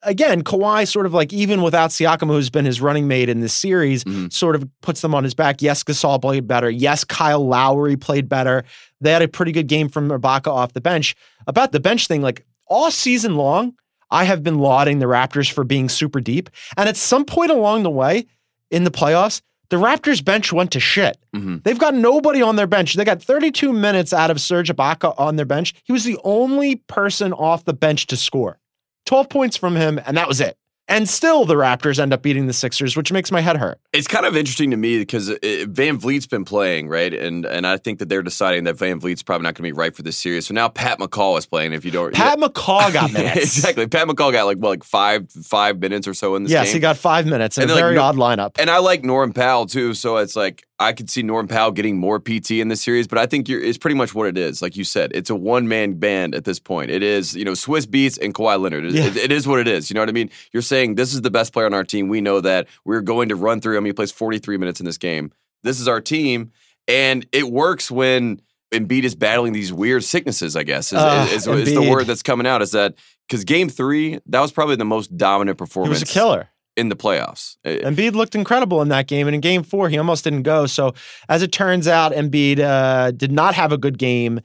[0.05, 3.53] again, Kawhi sort of like even without Siakam, who's been his running mate in this
[3.55, 4.33] series, Mhm.
[4.33, 5.61] sort of puts them on his back.
[5.63, 6.71] Yes, Gasol played better.
[6.71, 8.65] Yes, Kyle Lowry played better.
[9.01, 11.15] They had a pretty good game from Ibaka off the bench.
[11.47, 13.75] About the bench thing, like all season long,
[14.11, 16.49] I have been lauding the Raptors for being super deep.
[16.77, 18.27] And at some point along the way
[18.71, 19.41] in the playoffs,
[19.71, 21.17] the Raptors bench went to shit.
[21.35, 21.65] Mhm.
[21.65, 22.95] They've got nobody on their bench.
[22.95, 25.75] They got 32 minutes out of Serge Ibaka on their bench.
[25.85, 28.59] He was the only person off the bench to score.
[29.07, 30.57] 12 points from him, and that was it.
[30.87, 33.81] And still, the Raptors end up beating the Sixers, which makes my head hurt.
[33.95, 37.15] It's kind of interesting to me because uh, VanVleet's been playing, right?
[37.15, 39.97] And and I think that they're deciding that VanVleet's probably not going to be right
[39.97, 40.47] for this series.
[40.47, 41.73] So now Pat McCaw is playing.
[41.73, 43.57] If you don't, Pat McCaw got minutes.
[43.57, 43.87] exactly.
[43.87, 46.75] Pat McCaw got like what, like five five minutes or so in this Yes, game.
[46.75, 48.51] he got five minutes in And a then, like, very odd lineup.
[48.59, 51.97] and I like Norm Powell too, so it's like I could see Norm Powell getting
[51.99, 54.61] more PT in this series, but I think you're, it's pretty much what it is.
[54.61, 56.91] Like you said, it's a one man band at this point.
[56.91, 58.87] It is, you know, Swizz Beatz and Kawhi Leonard.
[58.87, 59.07] It, Yeah.
[59.07, 59.89] it- it is what it is.
[59.89, 60.31] You know what I mean?
[60.53, 62.09] You're saying this is the best player on our team.
[62.09, 62.67] We know that.
[62.85, 63.85] We're going to run through him.
[63.85, 65.31] He plays 43 minutes in this game.
[65.63, 66.51] This is our team,
[66.89, 68.41] and it works when
[68.73, 70.57] Embiid is battling these weird sicknesses.
[70.57, 72.61] I guess is, Ah, is, is the word that's coming out.
[72.63, 72.97] Is that
[73.29, 75.99] because Game Three that was probably the most dominant performance.
[76.01, 76.49] He was a killer.
[76.77, 77.57] In the playoffs.
[77.65, 80.67] It- Embiid looked incredible in that game, and in Game Four, he almost didn't go.
[80.67, 80.95] So,
[81.29, 84.41] as it turns out, Embiid uh, did not have a good game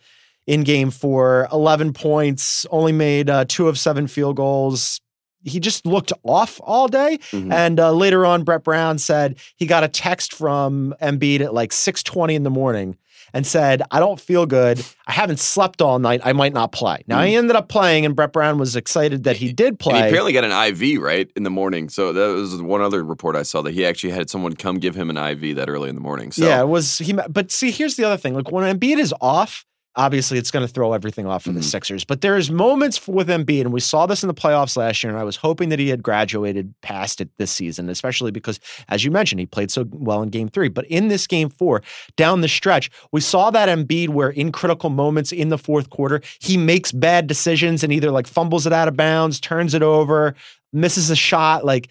[0.47, 1.47] in Game Four.
[1.51, 4.99] Eleven points, only made uh, two of seven field goals.
[5.43, 7.17] He just looked off all day.
[7.31, 7.53] Mhm.
[7.53, 11.71] And uh, later on, Brett Brown said he got a text from Embiid at like
[11.71, 12.97] six twenty in the morning.
[13.33, 14.83] And said, I don't feel good.
[15.07, 16.21] I haven't slept all night.
[16.23, 17.03] I might not play.
[17.07, 17.39] Now, he hmm.
[17.39, 20.01] ended up playing, and Brett Brown was excited that he did And play.
[20.01, 21.89] he apparently got an IV right in the morning.
[21.89, 24.95] So that was one other report I saw that he actually had someone come give
[24.95, 26.31] him an IV that early in the morning.
[26.31, 27.13] So Yeah, it was he.
[27.13, 29.65] But see, here's the other thing: like when Embiid is off,
[29.95, 31.63] obviously it's going to throw everything off for the Mhm.
[31.63, 32.05] Sixers.
[32.05, 35.11] But there's moments with Embiid, and we saw this in the playoffs last year.
[35.11, 39.03] And I was hoping that he had graduated past it this season, especially because, as
[39.03, 40.69] you mentioned, he played so well in Game Three.
[40.69, 41.81] But in this Game Four,
[42.15, 46.21] down the stretch, we saw that Embiid where in critical moments in the fourth quarter,
[46.39, 50.35] he makes bad decisions and either like fumbles it out of bounds, turns it over,
[50.71, 51.89] misses a shot, like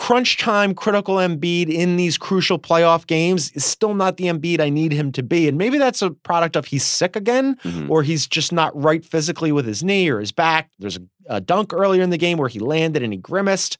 [0.00, 4.70] crunch time critical Embiid in these crucial playoff games is still not the Embiid I
[4.70, 5.46] need him to be.
[5.46, 7.90] And maybe that's a product of he's sick again Mhm.
[7.90, 10.70] or he's just not right physically with his knee or his back.
[10.78, 13.76] There's a, a dunk earlier in the game where he landed and he grimaced.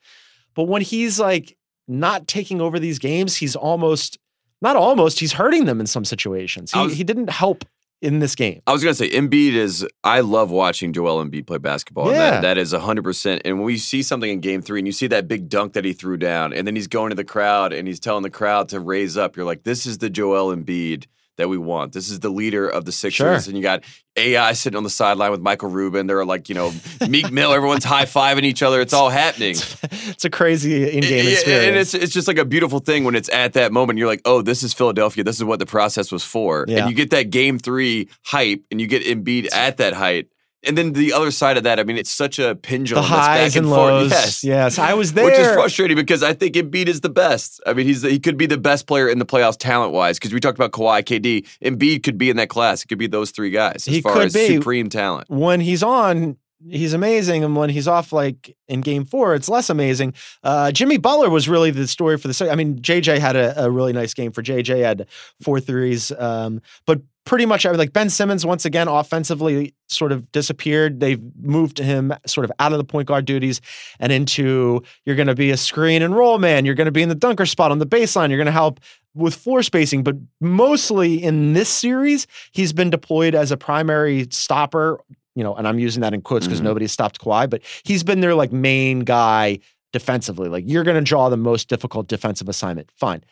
[0.55, 1.57] But when he's like
[1.89, 4.19] not taking over these games, he's almost
[4.61, 6.71] not almost, he's hurting them in some situations.
[6.73, 7.65] He, was- he didn't help
[8.03, 8.63] in this game.
[8.67, 9.87] I was gonna say Embiid is.
[10.05, 12.07] I love watching Joel Embiid play basketball.
[12.09, 12.31] and Yeah.
[12.31, 13.43] that, that is hundred percent.
[13.45, 15.85] And when we see something in Game Three, and you see that big dunk that
[15.85, 18.69] he threw down, and then he's going to the crowd and he's telling the crowd
[18.71, 19.37] to raise up.
[19.37, 21.93] You're like, this is the Joel Embiid that we want.
[21.93, 23.45] This is the leader of the Sixers.
[23.45, 23.51] Sure.
[23.51, 23.85] And you got
[24.17, 26.07] AI sitting on the sideline with Michael Rubin.
[26.07, 26.73] They're like, you know,
[27.09, 27.53] Meek Mill.
[27.53, 28.81] Everyone's high fiving each other.
[28.81, 29.57] It's all happening.
[29.57, 31.67] It's a crazy in-game experience.
[31.67, 33.99] And it's it's just like a beautiful thing when it's at that moment.
[33.99, 35.25] You're like, oh, this is Philadelphia.
[35.25, 36.67] This is what the process was for.
[36.69, 36.81] Yeah.
[36.81, 40.29] And you get that game three hype, and you get Embiid at that height.
[40.63, 43.03] And then the other side of that, I mean, it's such a the pendulum.
[43.03, 43.91] that's highs back and, and forth.
[43.93, 44.11] lows.
[44.11, 44.45] Yes.
[44.45, 45.25] yes, I was there.
[45.25, 47.61] Which is frustrating because I think Embiid is the best.
[47.67, 50.19] I mean, he's he could be the best player in the playoffs talent wise.
[50.19, 52.83] Because we talked about Kawhi, KD, Embiid could be in that class.
[52.85, 54.57] It could be those three guys as He far could as be.
[54.57, 55.31] supreme talent.
[55.31, 56.37] when he's on,
[56.69, 60.13] he's amazing, and when he's off, like in Game Four, it's less amazing.
[60.43, 62.51] Uh, Jimmy Butler was really the story for the.
[62.51, 64.83] I mean, JJ had a, a really nice game for JJ.
[64.83, 65.07] Had
[65.41, 70.11] four threes, um, but pretty much I mean, like Ben Simmons once again offensively sort
[70.13, 71.01] of disappeared.
[71.01, 73.61] They've moved him sort of out of the point guard duties
[73.99, 76.65] and into you're going to be a screen and roll man.
[76.65, 78.29] You're going to be in the dunker spot on the baseline.
[78.31, 78.81] You're going to help
[79.15, 85.01] with floor spacing, but mostly in this series, he's been deployed as a primary stopper.
[85.37, 86.65] You know, and I'm using that in quotes because Mhm.
[86.65, 89.59] nobody's stopped Kawhi, but he's been their like main guy
[89.93, 90.49] defensively.
[90.49, 92.91] Like you're going to draw the most difficult defensive assignment.
[92.97, 93.23] Fine.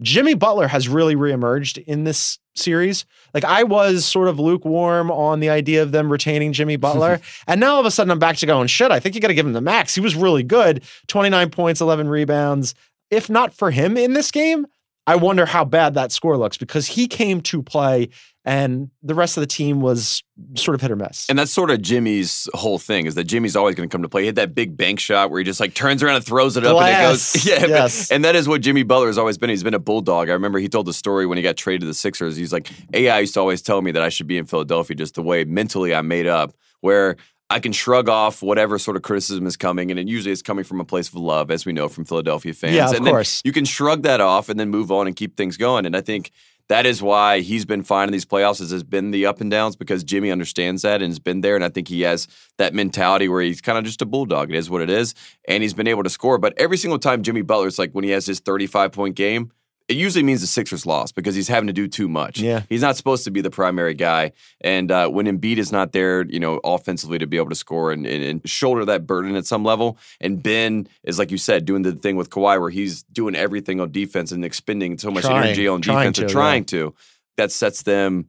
[0.00, 3.04] Jimmy Butler has really reemerged in this series.
[3.34, 7.20] Like I was sort of lukewarm on the idea of them retaining Jimmy Butler.
[7.46, 9.28] and now all of a sudden I'm back to going, shit, I think you got
[9.28, 9.94] to give him the max.
[9.94, 12.74] He was really good 29 points, 11 rebounds.
[13.10, 14.66] If not for him in this game,
[15.06, 18.10] I wonder how bad that score looks because he came to play
[18.48, 20.22] and the rest of the team was
[20.54, 21.28] sort of hit or miss.
[21.28, 24.08] And that's sort of Jimmy's whole thing is that Jimmy's always going to come to
[24.08, 24.22] play.
[24.22, 26.64] He had that big bank shot where he just like turns around and throws it
[26.64, 27.44] up and it goes.
[27.46, 28.10] Yeah, but- Yes.
[28.10, 29.50] and that is what Jimmy Butler has always been.
[29.50, 30.30] He's been a bulldog.
[30.30, 32.36] I remember he told the story when he got traded to the Sixers.
[32.36, 35.14] He's like, AI used to always tell me that I should be in Philadelphia just
[35.16, 37.16] the way mentally I'm made up, where
[37.50, 40.64] I can shrug off whatever sort of criticism is coming, and it usually is coming
[40.64, 42.74] from a place of love, as we know from Philadelphia fans.
[42.74, 43.40] Yeah, of and course.
[43.44, 45.84] you can shrug that off and then move on and keep things going.
[45.86, 46.30] And I think
[46.68, 48.60] that is why he's been fine in these playoffs.
[48.60, 51.54] Is has been the up and downs because Jimmy understands that and has been there.
[51.54, 54.50] And I think he has that mentality where he's kind of just a bulldog.
[54.50, 55.14] It is what it is,
[55.46, 56.38] and he's been able to score.
[56.38, 59.50] But every single time Jimmy Butler, Butler's like when he has his thirty-five point game.
[59.88, 62.40] It usually means the Sixers lost because he's having to do too much.
[62.40, 62.62] Yeah.
[62.68, 64.32] He's not supposed to be the primary guy.
[64.60, 67.90] And uh, when Embiid is not there, you know, offensively to be able to score
[67.90, 71.64] and, and, and shoulder that burden at some level, and Ben is, like you said,
[71.64, 75.24] doing the thing with Kawhi where he's doing everything on defense and expending so much
[75.24, 75.44] Trying.
[75.46, 76.94] energy on defense to, trying to,
[77.38, 78.26] that sets them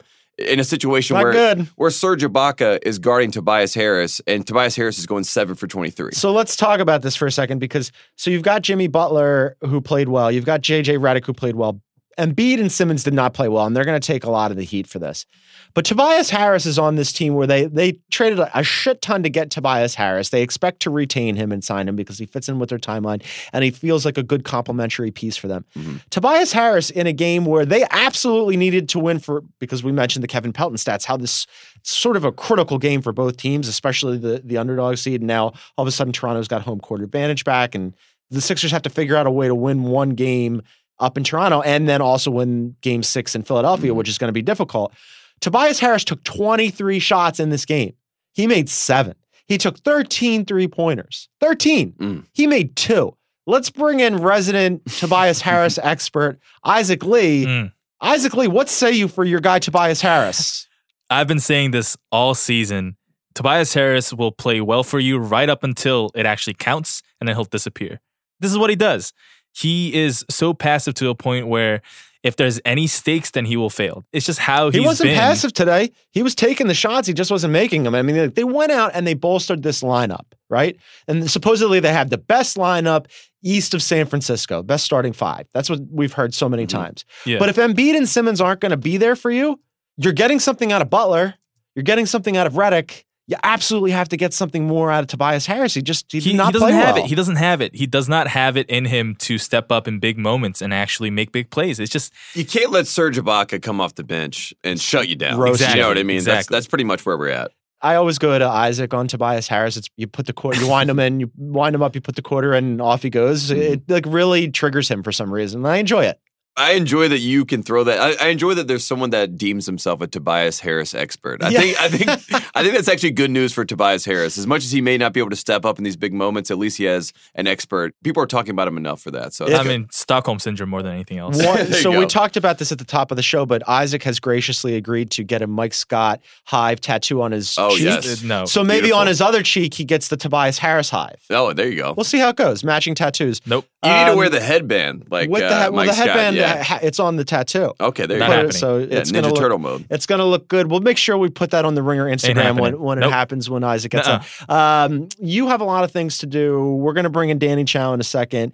[0.48, 1.68] in a situation Not where good.
[1.76, 5.90] where Serge Ibaka is guarding Tobias Harris, and Tobias Harris is going seven for twenty
[5.90, 6.12] three.
[6.14, 9.82] So let's talk about this for a second because so you've got Jimmy Butler who
[9.82, 11.82] played well, you've got JJ Redick who played well.
[12.20, 14.58] Embiid and Simmons did not play well, and they're going to take a lot of
[14.58, 15.26] the heat for this.
[15.74, 19.30] But Tobias Harris is on this team where they they traded a, shit ton to
[19.30, 20.30] get Tobias Harris.
[20.30, 23.24] They expect to retain him and sign him because he fits in with their timeline
[23.54, 25.66] and he feels like a good complementary piece for them.
[25.76, 25.98] Mm-hmm.
[26.10, 30.24] Tobias Harris in a game where they absolutely needed to win for because we mentioned
[30.24, 31.46] the Kevin Pelton stats, how this
[31.84, 35.22] sort of a critical game for both teams, especially the the underdog seed.
[35.22, 37.94] And now all of a sudden Toronto's got home court advantage back, and
[38.32, 40.62] the Sixers have to figure out a way to win one game
[41.00, 44.34] up in Toronto and then also win game six in Philadelphia, which is going to
[44.34, 44.94] be difficult.
[45.42, 47.94] Tobias Harris took 23 shots in this game.
[48.34, 49.16] He made seven.
[49.48, 51.30] He took 13 three pointers.
[51.42, 51.94] 13.
[51.94, 52.26] Mm.
[52.34, 53.16] He made two.
[53.48, 57.46] Let's bring in resident Tobias Harris expert Isaac Lee.
[57.46, 57.72] Mm.
[58.02, 60.68] Isaac Lee, what say you for your guy Tobias Harris?
[61.10, 62.96] I've been saying this all season.
[63.34, 67.36] Tobias Harris will play well for you right up until it actually counts, and then
[67.36, 68.00] he'll disappear.
[68.40, 69.14] This is what he does.
[69.54, 71.82] He is so passive to a point where
[72.22, 74.06] if there's any stakes, then he will fail.
[74.12, 75.18] It's just how He wasn't been.
[75.18, 75.92] passive today.
[76.12, 77.08] He was taking the shots.
[77.08, 77.96] He just wasn't making them.
[77.96, 80.76] I mean, they- went out and they bolstered this lineup, right?
[81.08, 83.06] And supposedly they have the best lineup
[83.42, 85.48] east of San Francisco, best starting five.
[85.54, 86.78] That's what we've heard so many mm-hmm.
[86.78, 87.06] times.
[87.26, 87.40] Yeah.
[87.40, 89.60] But if Embiid and Simmons aren't going to be there for you,
[89.96, 91.36] you're getting something out of Butler.
[91.76, 93.06] You're getting something out of Redick.
[93.30, 95.76] You absolutely have to get something more out of Tobias Harris.
[95.76, 97.06] He just he, he, did not he doesn't have well.
[97.06, 97.10] it.
[97.10, 97.76] He doesn't have it.
[97.76, 101.12] He does not have it in him to step up in big moments and actually
[101.12, 101.80] make big plays.
[101.80, 105.38] It's just You can't let Serge Ibaka come off the bench and shut you down.
[105.38, 106.18] Roast You know what I mean?
[106.24, 106.56] That's Exactly.
[106.56, 107.52] that's pretty much where we're at.
[107.84, 109.78] I always go to Isaac on Tobias Harris.
[109.78, 112.16] It's you put the quarter, you wind him in, you wind him up, you put
[112.16, 113.52] the quarter in, and off he goes.
[113.60, 113.74] Mm-hmm.
[113.74, 115.62] It like really triggers him for some reason.
[115.62, 116.20] And I enjoy it.
[116.58, 118.00] I enjoy that you can throw that.
[118.22, 121.42] I, I enjoy that there's someone that deems himself a Tobias Harris expert.
[121.42, 121.60] I Yeah.
[121.62, 122.10] think I think
[122.56, 124.38] I think that's actually good news for Tobias Harris.
[124.38, 126.52] As much as he may not be able to step up in these big moments,
[126.52, 127.94] at least he has an expert.
[128.04, 129.34] People are talking about him enough for that.
[129.34, 131.38] So I mean Stockholm syndrome more than anything else.
[131.38, 133.68] One- There you so we talked about this at the top of the show, but
[133.70, 137.86] Isaac has graciously agreed to get a Mike Scott hive tattoo on his Oh, cheek.
[137.86, 138.22] yes.
[138.22, 138.44] No.
[138.46, 139.00] So maybe Beautiful.
[139.02, 141.22] on his other cheek he gets the Tobias Harris hive.
[141.30, 141.94] oh, there you go.
[141.96, 142.66] We'll see how it goes.
[142.66, 143.40] Matching tattoos.
[143.46, 143.66] Nope.
[143.84, 145.94] you need to um, wear the headband like with uh, the he- well, Mike the
[145.94, 146.64] Scott, headband, yeah.
[146.64, 147.74] ha- it's on the tattoo.
[147.80, 148.48] Okay, there you go.
[148.48, 149.86] It- So Yeah, it's gonna Ninja look, Turtle mode.
[149.90, 150.70] It's going to look good.
[150.70, 152.82] We'll make sure we put that on the Ringer Instagram when, happening.
[152.82, 154.24] when it happens when Isaac gets Nuh-uh.
[154.50, 154.92] on.
[154.92, 156.60] Um, you have a lot of things to do.
[156.76, 158.54] We're going to bring in Danny Chau in a second.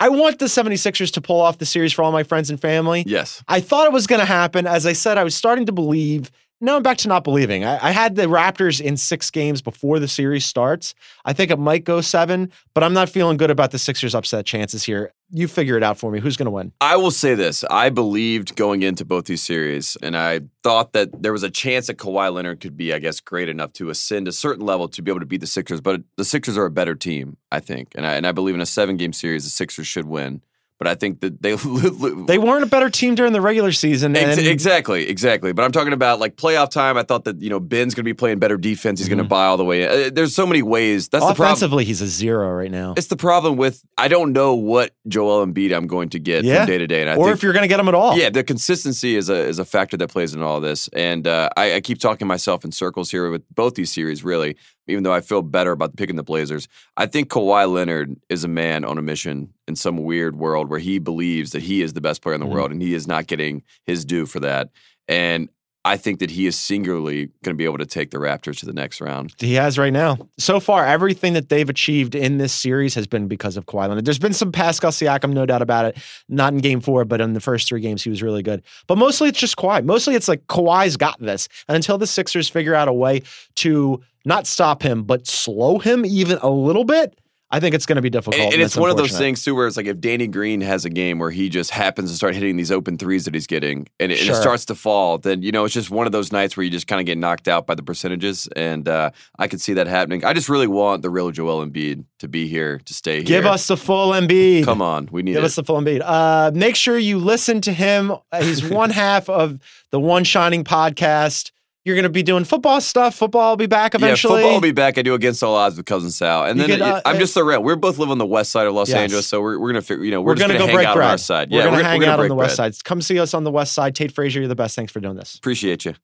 [0.00, 3.02] I want the 76ers to pull off the series for all my friends and family.
[3.06, 3.42] Yes.
[3.48, 4.66] I thought it was going to happen.
[4.66, 6.30] As I said, I was starting to believe.
[6.60, 7.64] Now I'm back to not believing.
[7.64, 10.92] I, I had the Raptors in six games before the series starts.
[11.24, 14.44] I think it might go seven, but I'm not feeling good about the Sixers' upset
[14.44, 15.12] chances here.
[15.30, 16.18] You figure it out for me.
[16.18, 16.72] Who's going to win?
[16.80, 17.62] I will say this.
[17.70, 21.86] I believed going into both these series, and I thought that there was a chance
[21.86, 25.00] that Kawhi Leonard could be, I guess, great enough to ascend a certain level to
[25.00, 25.80] be able to beat the Sixers.
[25.80, 27.92] But the Sixers are a better team, I think.
[27.94, 30.42] And I, and I believe in a seven game series, the Sixers should win.
[30.78, 31.56] But I think that they.
[32.28, 34.14] They weren't a better team during the regular season.
[34.14, 35.52] Ex- exactly, exactly.
[35.52, 36.96] But I'm talking about like playoff time.
[36.96, 39.00] I thought that you know Ben's going to be playing better defense.
[39.00, 39.82] He's going to buy all the way.
[39.84, 39.88] in.
[39.90, 41.08] Uh, There's so many ways.
[41.08, 41.46] That's the problem.
[41.46, 42.94] Offensively, he's a zero right now.
[42.96, 46.58] It's the problem with I don't know what Joel Embiid I'm going to get Yeah.
[46.58, 47.94] from day to day, and I or think if you're going to get him at
[47.94, 48.16] all.
[48.18, 51.48] yeah, the consistency is a is a factor that plays in all this, and uh,
[51.56, 54.22] I, I keep talking myself in circles here with both these series.
[54.22, 54.56] Really,
[54.88, 58.48] even though I feel better about picking the Blazers, I think Kawhi Leonard is a
[58.48, 62.00] man on a mission in some weird world where he believes that he is the
[62.00, 62.50] best player in the Mhm.
[62.52, 64.70] world, and he is not getting his due for that.
[65.06, 65.48] And
[65.84, 68.66] I think that he is singularly going to be able to take the Raptors to
[68.66, 69.32] the next round.
[69.38, 70.18] He has right now.
[70.36, 74.04] So far, everything that they've achieved in this series has been because of Kawhi Leonard.
[74.04, 75.96] There's been some Pascal Siakam, no doubt about it.
[76.28, 78.62] Not in game four, but in the first three games, he was really good.
[78.86, 79.82] But mostly it's just Kawhi.
[79.84, 81.48] Mostly it's like Kawhi's got this.
[81.68, 83.22] And until the Sixers figure out a way
[83.56, 87.18] to not stop him, but slow him even a little bit,
[87.50, 88.42] I think it's going to be difficult.
[88.42, 90.84] And, and it's one of those things too, where it's like if Danny Green has
[90.84, 93.88] a game where he just happens to start hitting these open threes that he's getting,
[93.98, 96.30] and it, and it starts to fall, then you know it's just one of those
[96.30, 99.48] nights where you just kind of get knocked out by the percentages, and uh, I
[99.48, 100.26] could see that happening.
[100.26, 103.24] I just really want the real Joel Embiid to be here to stay here.
[103.24, 104.64] Give us the full Embiid.
[104.64, 105.46] come on, we need Give it.
[105.46, 106.02] us the full Embiid.
[106.04, 108.12] Uh, make sure you listen to him.
[108.42, 109.58] He's one half of
[109.90, 111.50] the One Shining podcast.
[111.88, 113.14] You're going to be doing football stuff.
[113.14, 114.34] Football will be back eventually.
[114.34, 114.98] Yeah, football will be back.
[114.98, 117.32] I do against all odds with cousin Sal, and You then could, uh, I'm just
[117.32, 117.64] the around.
[117.64, 118.98] We're both live on the west side of Los Yes.
[118.98, 120.04] Angeles, so we're, we're gonna figure.
[120.04, 121.06] You know, we're we're, to gonna go hang break out bread.
[121.06, 121.50] on our side.
[121.50, 122.84] We're yeah, going we're, to hang we're gonna out on the west side.
[122.84, 123.94] Come see us on the west side.
[123.94, 124.76] Tate Frazier, you're the best.
[124.76, 125.34] Thanks for doing this.
[125.36, 125.94] Appreciate you.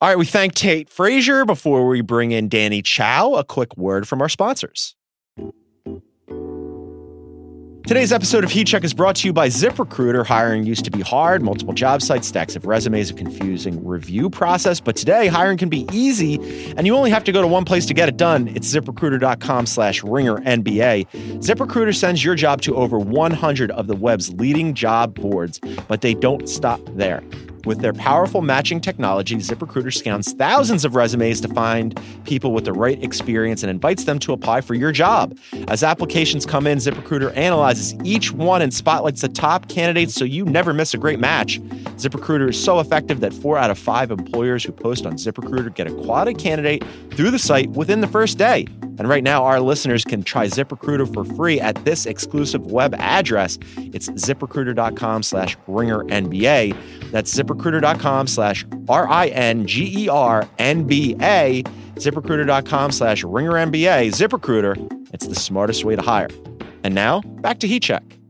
[0.00, 3.34] All right, we thank Tate Frazier before we bring in Danny Chau.
[3.34, 4.96] A quick word from our sponsors.
[7.92, 10.24] Today's episode of Heat Check is brought to you by ZipRecruiter.
[10.24, 14.80] Hiring used to be hard, multiple job sites, stacks of resumes, a confusing review process.
[14.80, 16.36] But today, hiring can be easy,
[16.74, 18.48] and you only have to go to one place to get it done.
[18.48, 21.06] It's ziprecruiter.com slash ringer NBA.
[21.42, 26.14] ZipRecruiter sends your job to over 100 of the web's leading job boards, but they
[26.14, 27.22] don't stop there.
[27.64, 32.72] With their powerful matching technology, ZipRecruiter scans thousands of resumes to find people with the
[32.72, 35.38] right experience and invites them to apply for your job.
[35.68, 40.44] As applications come in, ZipRecruiter analyzes each one and spotlights the top candidates so you
[40.44, 41.60] never miss a great match.
[41.60, 45.86] ZipRecruiter is so effective that four out of five employers who post on ZipRecruiter get
[45.86, 48.66] a quality candidate through the site within the first day.
[48.98, 53.58] And right now, our listeners can try ZipRecruiter for free at this exclusive web address.
[53.76, 57.10] It's ziprecruiter.com slash ringer NBA.
[57.10, 61.62] That's ziprecruiter.com slash R I N G E R N B A.
[61.96, 64.08] ZipRecruiter.com slash ringer NBA.
[64.08, 66.28] ZipRecruiter, it's the smartest way to hire.
[66.84, 68.21] And now, back to Heat Check.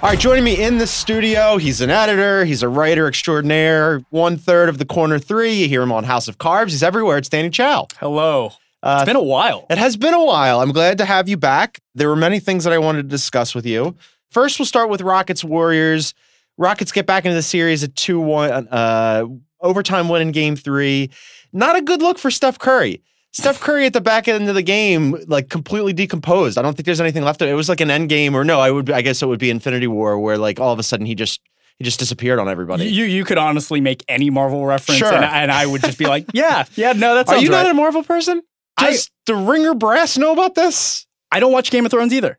[0.00, 4.36] All right, joining me in the studio, he's an editor, he's a writer extraordinaire, one
[4.36, 5.52] third of the corner three.
[5.54, 6.70] You hear him on House of Carbs.
[6.70, 7.18] He's everywhere.
[7.18, 7.88] It's Danny Chau.
[7.98, 8.52] Hello.
[8.80, 9.66] Uh, It's been a while.
[9.68, 10.60] It has been a while.
[10.60, 11.80] I'm glad to have you back.
[11.96, 13.96] There were many things that I wanted to discuss with you.
[14.30, 16.14] First, we'll start with Rockets Warriors.
[16.58, 19.24] Rockets get back into the series at 2 1, uh,
[19.60, 21.10] overtime win in game three.
[21.52, 23.02] Not a good look for Steph Curry.
[23.38, 26.58] Steph Curry at the back end of the game, like completely decomposed.
[26.58, 27.52] I don't think there's anything left of it.
[27.52, 29.48] It was like an end game, or no, I would, I guess it would be
[29.50, 31.40] Infinity War, where like all of a sudden he just,
[31.78, 32.86] he just disappeared on everybody.
[32.86, 35.12] You you could honestly make any Marvel reference, Sure.
[35.12, 37.30] and, and I would just be like, yeah, yeah, no, that's.
[37.30, 37.62] Are you right.
[37.62, 38.42] not a Marvel person?
[38.76, 41.06] I- the Ringer Brass know about this?
[41.30, 42.38] I don't watch Game of Thrones either.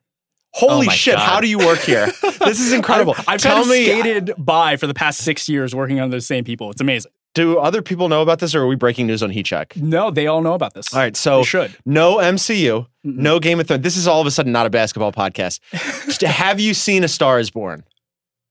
[0.52, 1.16] Holy oh my shit!
[1.16, 1.26] God.
[1.26, 2.08] How do you work here?
[2.40, 3.14] this is incredible.
[3.20, 6.10] I've, I've Tell kind of me, skated by for the past six years working on
[6.10, 6.72] those same people.
[6.72, 7.12] It's amazing.
[7.36, 9.76] Do other people know about this, or are we breaking news on Heat Check?
[9.78, 10.92] No, they all know about this.
[10.94, 11.76] All right, so they should.
[11.86, 13.84] no MCU, no Game of Thrones.
[13.84, 15.60] This is all of a sudden not a basketball podcast.
[16.06, 17.84] Just- Have you seen A Star Is Born?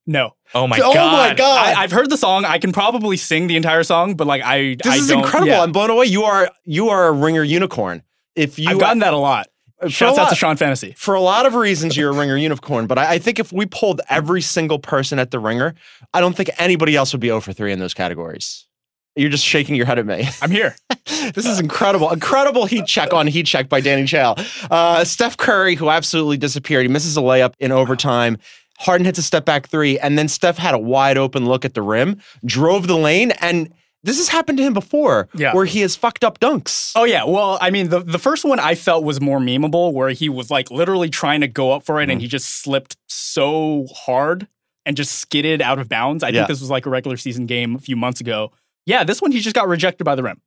[0.06, 0.34] No.
[0.54, 1.36] Oh my Oh my god.
[1.36, 1.76] God.
[1.76, 2.44] I, I've heard the song.
[2.44, 5.48] I can probably sing the entire song, but like I, This I is don't- incredible.
[5.52, 5.62] yeah.
[5.62, 6.06] I'm blown away.
[6.06, 8.02] You are you are a Ringer unicorn.
[8.36, 9.48] If you I've gotten that a lot.
[9.80, 10.94] Uh, for a Shouts out lot- to Sean Fennessey.
[10.96, 13.66] for a lot of reasons, you're a ringer unicorn, but I, I think if we
[13.66, 15.74] pulled every single person at the ringer,
[16.14, 18.66] I don't think anybody else would be 0 for 3 in those categories.
[19.18, 20.28] You're just shaking your head at me.
[20.42, 20.76] I'm here.
[21.06, 22.10] this is incredible.
[22.10, 24.34] Incredible heat check on heat check by Danny Chau.
[24.70, 26.82] Uh, Steph Curry, who absolutely disappeared.
[26.82, 28.38] He misses a layup in overtime.
[28.78, 31.74] Harden hits a step back three, and then Steph had a wide open look at
[31.74, 33.72] the rim, drove the lane, and
[34.04, 35.52] this has happened to him before, Yeah.
[35.52, 36.92] where he has fucked up dunks.
[36.94, 40.10] Oh yeah, well, I mean, the the first one I felt was more memeable, where
[40.10, 42.10] he was like literally trying to go up for it, Mm-hmm.
[42.12, 44.46] and he just slipped so hard
[44.86, 46.22] and just skidded out of bounds.
[46.22, 46.40] I Yeah.
[46.42, 48.52] think this was like a regular season game a few months ago.
[48.88, 50.40] Yeah, this one he just got rejected by the rim.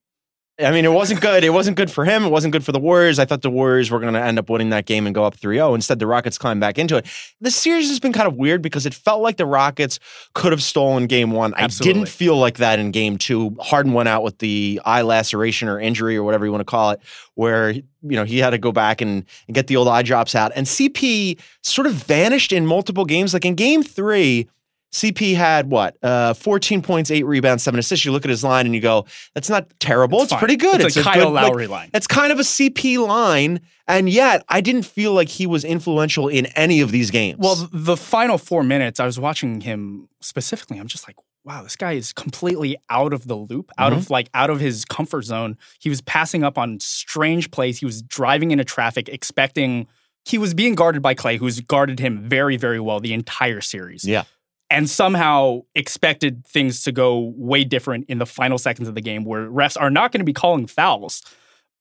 [0.60, 1.43] I mean, it wasn't good.
[1.43, 2.23] It wasn't good for him.
[2.23, 3.19] It wasn't good for the Warriors.
[3.19, 5.36] I thought the Warriors were going to end up winning that game and go up
[5.36, 5.75] 3 0.
[5.75, 7.06] Instead, the Rockets climbed back into it.
[7.39, 9.99] The series has been kind of weird because it felt like the Rockets
[10.34, 11.54] could have stolen game one.
[11.54, 13.56] I didn't feel like that in game two.
[13.60, 16.89] Harden went out with the eye laceration or injury or whatever you want to call
[16.91, 16.99] it,
[17.36, 20.34] where you know he had to go back and, and get the old eye drops
[20.34, 20.51] out.
[20.56, 23.34] And CP sort of vanished in multiple games.
[23.34, 24.49] Like in game three,
[24.91, 25.95] CP had what?
[26.04, 28.04] Uh, 14 points, eight rebounds, seven assists.
[28.06, 30.21] You look at his line and you go, that's not terrible.
[30.21, 30.39] It's, fine.
[30.39, 30.82] pretty good.
[30.82, 31.89] It's, It's, a Kyle good, like, Lowry line.
[31.93, 36.27] it's kind of a CP line, and yet I didn't feel like he was influential
[36.27, 37.39] in any of these games.
[37.39, 40.77] Well, the final four minutes, I was watching him specifically.
[40.77, 43.99] I'm just like, wow, this guy is completely out of the loop, out Mm-hmm.
[43.99, 45.58] of like out of his comfort zone.
[45.80, 47.80] He was passing up on strange plays.
[47.80, 49.88] He was driving into traffic, expecting.
[50.25, 54.04] He was being guarded by Clay, who's guarded him very, very well the entire series.
[54.06, 54.23] Yeah.
[54.72, 59.26] And somehow expected things to go way different in the final seconds of the game
[59.26, 61.22] where refs are not going to be calling fouls.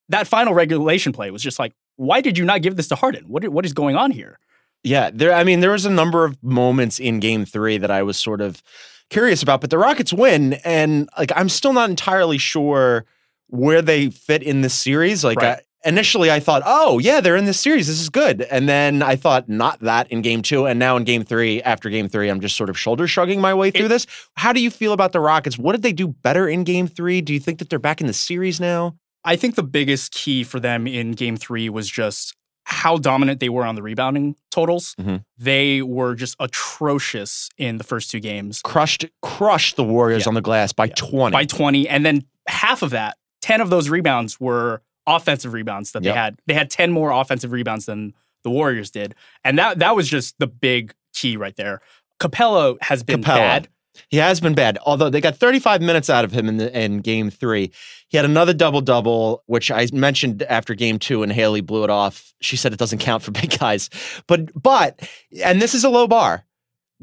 [0.09, 3.25] That final regulation play was just like, why did you not give this to Harden?
[3.29, 4.39] What, what is going on here?
[4.83, 5.33] yeah, there.
[5.33, 8.41] I mean, there was a number of moments in Game Three that I was sort
[8.41, 8.63] of
[9.11, 13.05] curious about, but the Rockets win, and like I'm still not entirely sure
[13.49, 15.23] where they fit in this series.
[15.25, 15.59] Like Right.
[15.59, 17.87] I, initially, I thought, oh yeah, they're in this series.
[17.87, 21.05] This is good, and then I thought not that in Game Two, and now in
[21.05, 21.63] Game Three.
[21.63, 24.07] After Game Three, I'm just sort of shoulder shrugging my way through this.
[24.37, 25.59] How do you feel about the Rockets?
[25.59, 27.21] What did they do better in Game Three?
[27.21, 28.97] Do you think that they're back in the series now?
[29.25, 33.51] I think the biggest key for them in game three was just how dominant they
[33.51, 34.95] were on the rebounding totals.
[34.99, 35.25] Mhm.
[35.37, 36.37] They were just
[36.81, 40.29] atrocious in the first two games Crushed, crushed the Warriors Yeah.
[40.31, 40.95] on the glass by Yeah.
[40.97, 41.33] 20.
[41.35, 41.87] by 20.
[41.89, 44.81] And then half of that, 10 of those rebounds were
[45.17, 46.15] offensive rebounds that Yep.
[46.15, 46.39] they had.
[46.47, 49.15] They had 10 more offensive rebounds than the Warriors did.
[49.45, 51.81] And that that was just the big key right there.
[52.21, 53.25] Capela has been Capela.
[53.37, 53.69] bad.
[54.09, 54.79] He has been bad.
[54.87, 57.71] Although they got 35 minutes out of him in the in game three.
[58.09, 61.91] He had another double double, which I mentioned after game two, and Haley blew it
[61.91, 62.33] off.
[62.41, 63.91] She said it doesn't count for big guys.
[64.27, 65.01] But but
[65.45, 66.45] and this is a low bar.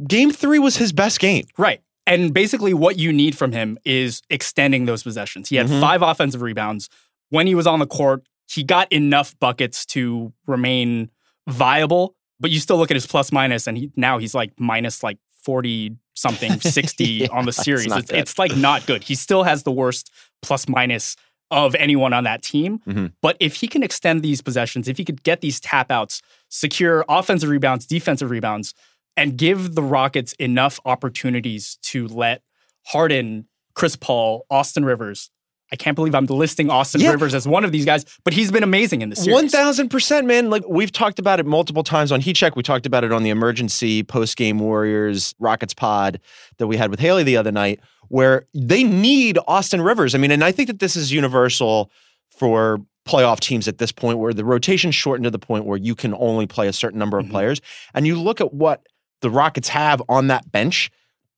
[0.08, 1.46] Game three was his best game.
[1.58, 1.82] Right.
[2.06, 5.50] And basically, what you need from him is extending those possessions.
[5.50, 5.82] He had Mhm.
[5.82, 6.90] five offensive rebounds.
[7.30, 11.10] When he was on the court, he got enough buckets to remain
[11.48, 12.16] viable.
[12.40, 15.18] But you still look at his plus minus, and he, now he's like minus like
[15.44, 17.92] 40 something, 60 Yeah, on the series.
[17.92, 19.04] It's, it's like not good.
[19.04, 20.12] He still has the worst
[20.42, 21.16] plus minus
[21.50, 22.80] of anyone on that team.
[22.88, 23.14] Mhm.
[23.22, 27.06] But if he can extend these possessions, if he could get these tap outs, secure
[27.10, 28.74] offensive rebounds, defensive rebounds,
[29.16, 32.42] and give the Rockets enough opportunities to let
[32.88, 35.32] Harden, Chris Paul, Austin Rivers.
[35.72, 37.12] I can't believe I'm listing Austin Yeah.
[37.12, 39.34] Rivers as one of these guys, but he's been amazing in this series.
[39.34, 40.50] One thousand percent, man.
[40.50, 42.56] Like we've talked about it multiple times on Heat Check.
[42.56, 46.20] We talked about it on the emergency post game Warriors Rockets pod
[46.58, 50.16] that we had with Haley the other night, where they need Austin Rivers.
[50.16, 51.92] I mean, and I think that this is universal
[52.30, 55.96] for playoff teams at this point, where the rotation's shortened to the point where you
[55.96, 57.32] can only play a certain number of Mhm.
[57.32, 57.62] players,
[57.94, 58.84] and you look at what
[59.22, 60.92] the Rockets have on that bench.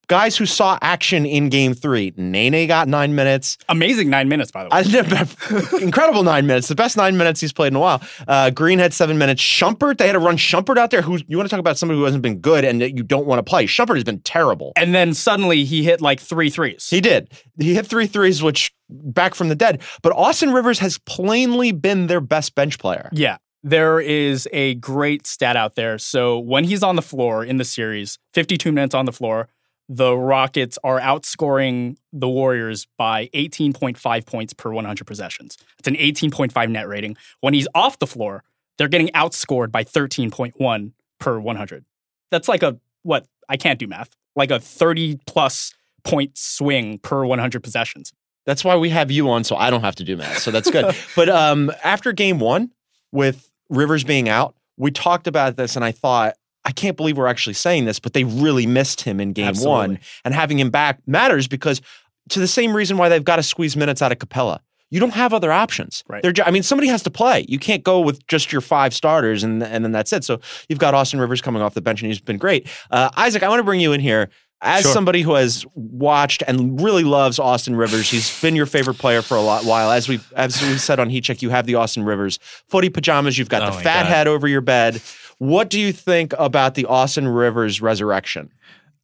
[0.10, 2.12] Guys who saw action in game three.
[2.18, 3.60] Nene got nine minutes.
[3.70, 5.82] Amazing nine minutes, by the way.
[5.84, 8.02] Incredible nine minutes, the best nine minutes he's played in a while.
[8.28, 9.40] Uh, Green had seven minutes.
[9.40, 11.04] Shumpert, they had to run Shumpert out there.
[11.04, 13.28] Who you want to talk about somebody who hasn't been good and that you don't
[13.28, 13.68] want to play?
[13.68, 14.74] Shumpert has been terrible.
[14.76, 16.90] and then suddenly he hit like three threes.
[16.90, 17.32] He did.
[17.60, 19.80] He hit three threes, which back from the dead.
[20.02, 23.10] But Austin Rivers has plainly been their best bench player.
[23.14, 23.38] Yeah.
[23.62, 26.00] There is a great stat out there.
[26.00, 29.50] So when he's on the floor in the series, 52 minutes on the floor,
[29.90, 35.58] the Rockets are outscoring the Warriors by 18.5 points per 100 possessions.
[35.80, 37.18] It's an 18.5 net rating.
[37.42, 38.44] When he's off the floor,
[38.78, 41.86] they're getting outscored by 13.1 per 100.
[42.30, 43.26] That's like a, what?
[43.50, 44.16] I can't do math.
[44.36, 45.74] Like a 30 plus
[46.04, 48.14] point swing per 100 possessions.
[48.46, 50.38] That's why we have you on, so I don't have to do math.
[50.38, 50.96] So that's good.
[51.16, 52.72] but um, after game one,
[53.12, 56.36] with Rivers being out, we talked about this, and I thought,
[56.66, 59.72] I can't believe we're actually saying this, but they really missed him in game Absolutely.
[59.72, 60.00] one.
[60.26, 61.82] And having him back matters because,
[62.30, 64.60] to the same reason why they've got to squeeze minutes out of Capela.
[64.92, 66.04] You don't have other options.
[66.08, 66.22] Right.
[66.24, 67.46] They're, I mean, somebody has to play.
[67.48, 70.24] You can't go with just your five starters and and then that's it.
[70.24, 72.68] So you've got Austin Rivers coming off the bench and he's been great.
[72.90, 74.30] Uh, Isaac, I want to bring you in here
[74.62, 74.92] as Sure.
[74.92, 78.10] somebody who has watched and really loves Austin Rivers.
[78.10, 79.92] He's been your favorite player for a lot while.
[79.92, 83.38] As we as we said on Heat Check, you have the Austin Rivers footy pajamas.
[83.38, 84.10] You've got Oh the fat God.
[84.10, 85.02] hat over your bed.
[85.40, 88.52] What do you think about the Austin Rivers resurrection?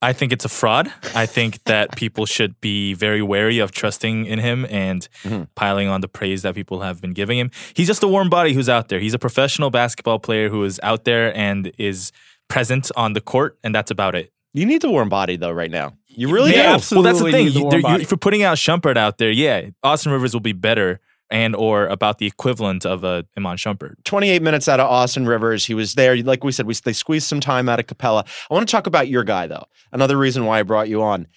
[0.02, 0.92] I think it's a fraud.
[1.16, 5.48] I think that people should be very wary of trusting in him and Mhm.
[5.56, 7.50] piling on the praise that people have been giving him.
[7.74, 9.00] He's just a warm body who's out there.
[9.00, 12.12] He's a professional basketball player who is out there and is
[12.50, 14.32] present on the court, and that's about it.
[14.54, 15.94] You need the warm body though right now.
[16.08, 16.64] You really They do.
[16.64, 17.46] absolutely well, that's the thing.
[17.46, 20.34] the You- warm they're- you- if you're putting out Shumpert out there, yeah, Austin Rivers
[20.34, 23.96] will be better and or about the equivalent of a Iman Shumpert.
[24.04, 25.66] 28 minutes out of Austin Rivers.
[25.66, 26.16] He was there.
[26.18, 28.26] Like we said, we, they squeezed some time out of Capela.
[28.50, 29.66] I want to talk about your guy, though.
[29.92, 31.28] Another reason why I brought you on.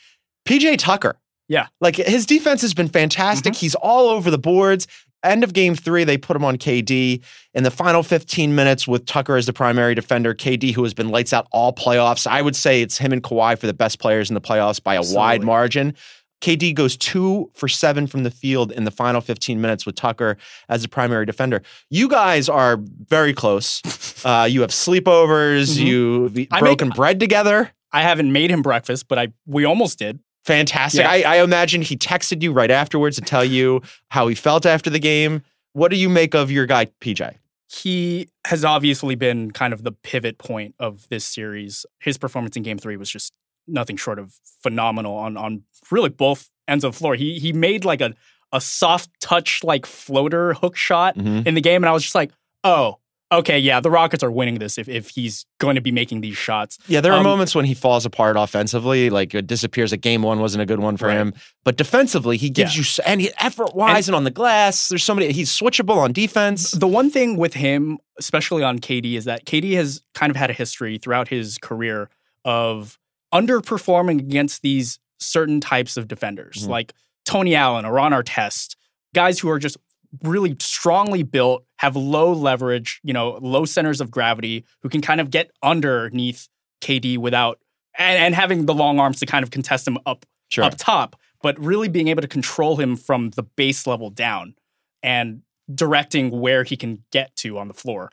[0.47, 1.19] PJ Tucker.
[1.49, 1.69] Yeah.
[1.81, 3.55] Like his defense has been fantastic.
[3.55, 3.61] Mm-hmm.
[3.61, 4.87] He's all over the boards.
[5.25, 7.25] End of game three, they put him on KD.
[7.53, 11.09] In the final 15 minutes with Tucker as the primary defender, KD, who has been
[11.09, 14.31] lights out all playoffs, I would say it's him and Kawhi for the best players
[14.31, 15.95] in the playoffs by a wide margin.
[16.41, 20.37] KD goes two for seven from the field in the final 15 minutes with Tucker
[20.69, 21.63] as the primary defender.
[21.91, 23.83] You guys are very close.
[24.25, 25.79] Uh, you have sleepovers.
[25.79, 25.87] Mhm.
[25.87, 27.71] You've I broken bread together.
[27.93, 30.19] I haven't made him breakfast, but I we almost did.
[30.45, 31.03] Fantastic.
[31.03, 31.11] Yeah.
[31.11, 33.81] I, I imagine he texted you right afterwards to tell you
[34.11, 35.43] how he felt after the game.
[35.73, 37.37] What do you make of your guy, PJ?
[37.71, 41.85] he has obviously been kind of the pivot point of this series.
[42.01, 43.35] His performance in game three was just
[43.69, 47.15] nothing short of phenomenal on on really both ends of the floor.
[47.15, 48.15] He he made like a
[48.53, 51.47] a soft touch like floater hook shot Mhm.
[51.47, 52.31] in the game, and I was just like,
[52.65, 52.99] oh,
[53.31, 56.37] okay, yeah, the Rockets are winning this if if he's going to be making these
[56.39, 56.79] shots.
[56.89, 59.91] Yeah, there are Um, moments when he falls apart offensively, like it disappears.
[59.93, 61.19] Like game one wasn't a good one for Right.
[61.19, 62.81] him, but defensively, he gives Yeah.
[63.05, 64.89] you and he, effort wise and, on the glass.
[64.89, 66.71] There's somebody he's switchable on defense.
[66.71, 70.49] The one thing with him, especially on KD, is that KD has kind of had
[70.49, 72.09] a history throughout his career
[72.47, 72.99] of
[73.33, 76.69] underperforming against these certain types of defenders, Mhm.
[76.69, 76.93] like
[77.25, 78.77] Tony Allen or Ron Artest,
[79.15, 79.77] guys who are just
[80.23, 85.21] really strongly built, have low leverage, you know, low centers of gravity, who can kind
[85.21, 86.49] of get underneath
[86.81, 87.61] KD without
[87.99, 90.65] and, and having the long arms to kind of contest him up Sure.
[90.65, 94.55] up top, but really being able to control him from the base level down
[95.03, 95.43] and
[95.75, 98.11] directing where he can get to on the floor.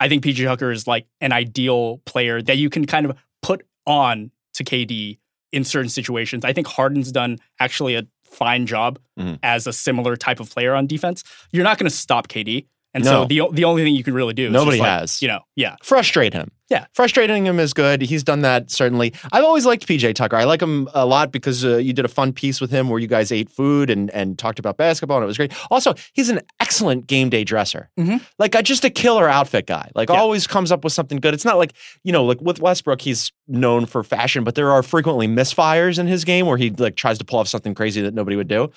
[0.00, 3.64] I think PJ Tucker is like an ideal player that you can kind of put
[3.86, 5.18] on to KD
[5.52, 6.44] in certain situations.
[6.44, 9.38] I think Harden's done actually a fine job Mhm.
[9.42, 11.24] as a similar type of player on defense.
[11.52, 12.66] You're not going to stop KD.
[12.98, 13.22] And No.
[13.22, 15.22] so the the only thing you can really do is Nobody just like, has.
[15.22, 15.76] you know, yeah.
[15.82, 16.50] frustrate him.
[16.70, 16.84] Yeah.
[16.92, 18.02] Frustrating him is good.
[18.02, 19.14] He's done that certainly.
[19.32, 20.36] I've always liked PJ Tucker.
[20.36, 22.98] I like him a lot because uh, you did a fun piece with him where
[22.98, 25.52] you guys ate food and, and talked about basketball and it was great.
[25.70, 27.88] Also, he's an excellent game day dresser.
[27.98, 28.20] Mhm.
[28.38, 29.90] Like uh, just a killer outfit guy.
[29.94, 30.16] Like Yeah.
[30.20, 31.32] always comes up with something good.
[31.32, 31.72] It's not like,
[32.04, 36.06] you know, like with Westbrook, he's known for fashion, but there are frequently misfires in
[36.06, 38.70] his game where he like tries to pull off something crazy that nobody would do.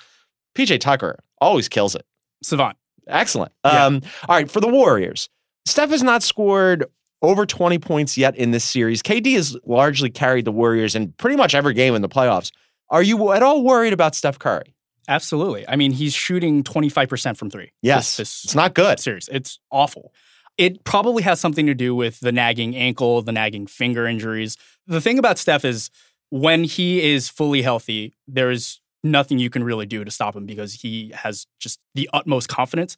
[0.56, 2.06] PJ Tucker always kills it.
[2.44, 2.78] Savant.
[3.12, 3.52] Excellent.
[3.66, 3.86] Yeah.
[3.86, 5.30] Um, all right, for the Warriors,
[5.66, 6.86] Steph has not scored
[7.22, 9.04] over 20 points yet in this series.
[9.04, 12.52] KD has largely carried the Warriors in pretty much every game in the playoffs.
[12.90, 14.74] Are you at all worried about Steph Curry?
[15.08, 15.68] Absolutely.
[15.68, 17.72] I mean, he's shooting 25% from three.
[17.82, 18.18] Yes.
[18.18, 19.00] This, It's not good.
[19.00, 19.30] series.
[19.32, 20.14] It's awful.
[20.58, 24.58] It probably has something to do with the nagging ankle, the nagging finger injuries.
[24.88, 25.90] The thing about Steph is
[26.30, 30.46] when he is fully healthy, there is nothing you can really do to stop him
[30.46, 32.96] because he has just the utmost confidence.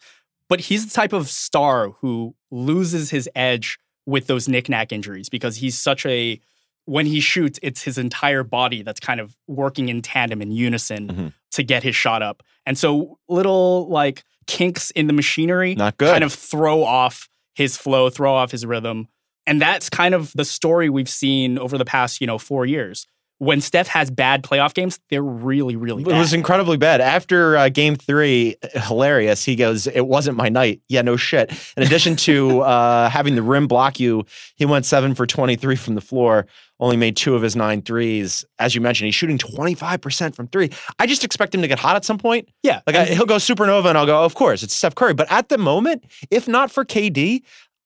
[0.50, 5.56] But he's the type of star who loses his edge with those knick-knack injuries because
[5.58, 6.40] he's such a
[6.86, 11.08] when he shoots, it's his entire body that's kind of working in tandem in unison
[11.08, 11.34] Mhm.
[11.52, 12.44] to get his shot up.
[12.66, 16.12] And so little like kinks in the machinery Not good.
[16.12, 19.08] kind of throw off his flow, throw off his rhythm.
[19.48, 23.08] And that's kind of the story we've seen over the past, you know, four years.
[23.44, 27.02] When Steph has bad playoff games, they're really, really It was incredibly bad.
[27.02, 29.44] After uh, game three, hilarious.
[29.44, 30.82] He goes, It wasn't my night.
[30.90, 31.52] Yeah, no shit.
[31.76, 34.26] In addition to uh, having the rim block you,
[34.56, 36.46] he went seven for 23 from the floor,
[36.80, 38.46] only made two of his nine threes.
[38.60, 40.70] As you mentioned, he's shooting 25% from three.
[41.00, 42.50] I just expect him to get hot at some point.
[42.64, 42.82] yeah.
[42.88, 45.14] Like I, he'll go supernova, and I'll go, of course, it's Steph Curry.
[45.14, 47.42] But at the moment, if not for KD,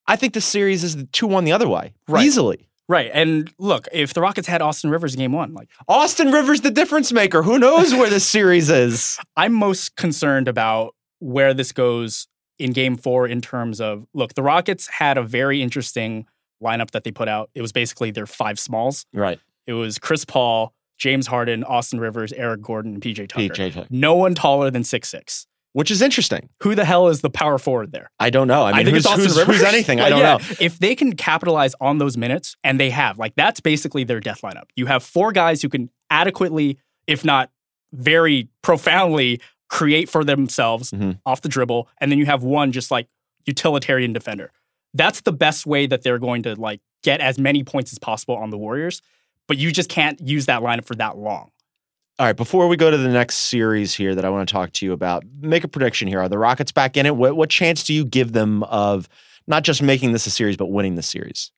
[0.07, 2.25] I think the series is two one the other way Right.
[2.25, 2.66] easily.
[2.87, 3.09] Right.
[3.13, 7.11] And look, if the Rockets had Austin Rivers game one, like Austin Rivers, the difference
[7.11, 7.43] maker.
[7.43, 9.19] Who knows where this series is?
[9.37, 12.27] I'm most concerned about where this goes
[12.59, 16.25] in game four in terms of look, the Rockets had a very interesting
[16.63, 17.49] lineup that they put out.
[17.53, 19.05] It was basically their five smalls.
[19.13, 23.53] Right, It was Chris Paul, James Harden, Austin Rivers, Eric Gordon, and PJ Tucker.
[23.53, 23.87] PJ Tucker.
[23.89, 25.45] No one taller than six six.
[25.73, 26.49] Which is interesting.
[26.63, 28.09] Who the hell is the power forward there?
[28.19, 28.63] I don't know.
[28.63, 29.55] I mean, think who's, it's Austin who's, Rivers.
[29.57, 29.99] who's anything?
[30.01, 30.55] I don't yeah, know.
[30.59, 34.41] If they can capitalize on those minutes, and they have, like that's basically their death
[34.41, 34.65] lineup.
[34.75, 37.51] You have four guys who can adequately, if not
[37.93, 39.39] very profoundly,
[39.69, 41.19] create for themselves Mhm.
[41.25, 43.07] off the dribble, and then you have one just like
[43.45, 44.51] utilitarian defender.
[44.93, 48.35] That's the best way that they're going to like get as many points as possible
[48.35, 49.01] on the Warriors.
[49.47, 51.51] But you just can't use that lineup for that long.
[52.19, 54.71] All right, before we go to the next series here that I want to talk
[54.73, 56.19] to you about, make a prediction here.
[56.19, 57.15] Are the Rockets back in it?
[57.15, 59.07] What, what chance do you give them of
[59.45, 61.51] not just making this a series, but winning the series?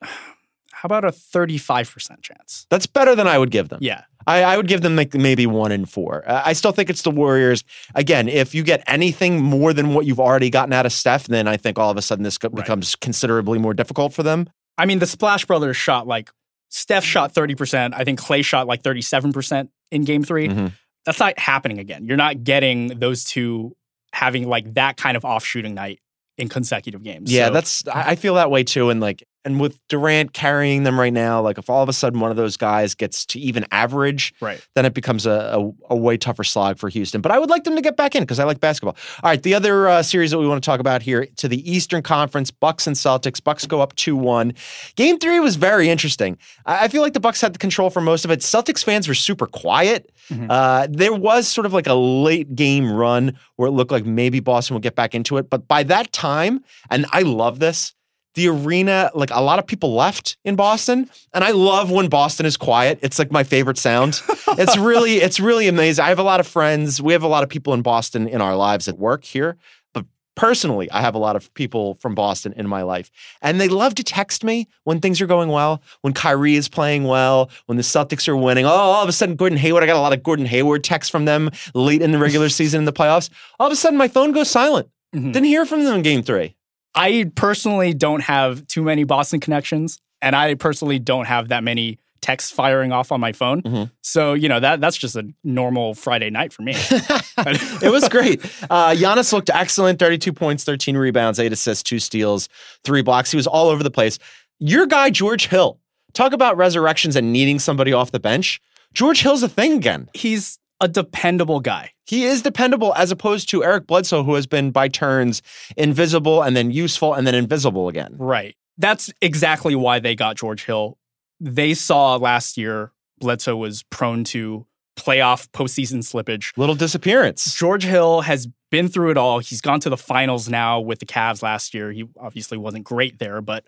[0.00, 2.66] How about a 35% chance?
[2.70, 3.80] That's better than I would give them.
[3.82, 4.04] Yeah.
[4.26, 6.22] I, I would give them like maybe one in four.
[6.26, 7.62] Uh, I still think it's the Warriors.
[7.94, 11.46] Again, if you get anything more than what you've already gotten out of Steph, then
[11.48, 12.54] I think all of a sudden this Right.
[12.54, 14.48] becomes considerably more difficult for them.
[14.78, 16.30] I mean, the Splash Brothers shot like
[16.70, 17.92] Steph shot 30%.
[17.94, 20.72] I think Clay shot like 37% in game 3 Mhm.
[21.06, 22.04] That's not happening again.
[22.04, 23.74] You're not getting those two
[24.12, 26.00] having like that kind of off shooting night
[26.36, 27.32] in consecutive games.
[27.32, 28.90] Yeah, So, that's I feel that way too.
[28.90, 32.20] And like, and with Durant carrying them right now, like if all of a sudden
[32.20, 34.64] one of those guys gets to even average, right.
[34.74, 37.20] then it becomes a, a, a way tougher slog for Houston.
[37.20, 38.96] But I would like them to get back in because I like basketball.
[39.22, 41.70] All right, the other uh, series that we want to talk about here to the
[41.70, 43.42] Eastern Conference, Bucks and Celtics.
[43.42, 44.52] Bucks go up two one.
[44.96, 46.36] Game three was very interesting.
[46.66, 48.40] I, I feel like the Bucks had the control for most of it.
[48.40, 50.10] Celtics fans were super quiet.
[50.30, 50.46] Mhm.
[50.50, 54.40] Uh, there was sort of like a late game run where it looked like maybe
[54.40, 57.94] Boston would get back into it, but by that time, and I love this
[58.38, 61.10] the arena, like a lot of people left in Boston.
[61.34, 63.00] And I love when Boston is quiet.
[63.02, 64.22] It's like my favorite sound.
[64.50, 66.04] it's really, it's really amazing.
[66.04, 67.02] I have a lot of friends.
[67.02, 69.56] We have a lot of people in Boston in our lives at work here.
[69.92, 73.10] But personally, I have a lot of people from Boston in my life.
[73.42, 77.04] And they love to text me when things are going well, when Kyrie is playing
[77.04, 78.66] well, when the Celtics are winning.
[78.66, 81.10] Oh, all of a sudden, Gordon Hayward, I got a lot of Gordon Hayward texts
[81.10, 83.30] from them late in the regular season in the playoffs.
[83.58, 84.88] All of a sudden, my phone goes silent.
[85.12, 85.32] Mhm.
[85.32, 86.54] Didn't hear from them in game three.
[86.94, 91.98] I personally don't have too many Boston connections, and I personally don't have that many
[92.20, 93.62] texts firing off on my phone.
[93.62, 93.90] Mhm.
[94.02, 96.72] So, you know, that that's just a normal Friday night for me.
[97.36, 98.44] it was great.
[98.68, 102.48] Uh, Giannis looked excellent 32 points, 13 rebounds, eight assists, two steals,
[102.82, 103.30] three blocks.
[103.30, 104.18] He was all over the place.
[104.58, 105.78] Your guy, George Hill,
[106.12, 108.60] talk about resurrections and needing somebody off the bench.
[108.94, 110.08] George Hill's a thing again.
[110.14, 111.92] He's a dependable guy.
[112.08, 115.42] He is dependable as opposed to Eric Bledsoe, who has been by turns
[115.76, 118.14] invisible and then useful and then invisible again.
[118.16, 118.56] Right.
[118.78, 120.96] That's exactly why they got George Hill.
[121.38, 126.56] They saw last year Bledsoe was prone to playoff postseason slippage.
[126.56, 127.54] Little disappearance.
[127.54, 129.40] George Hill has been through it all.
[129.40, 131.92] He's gone to the finals now with the Cavs last year.
[131.92, 133.66] He obviously wasn't great there, but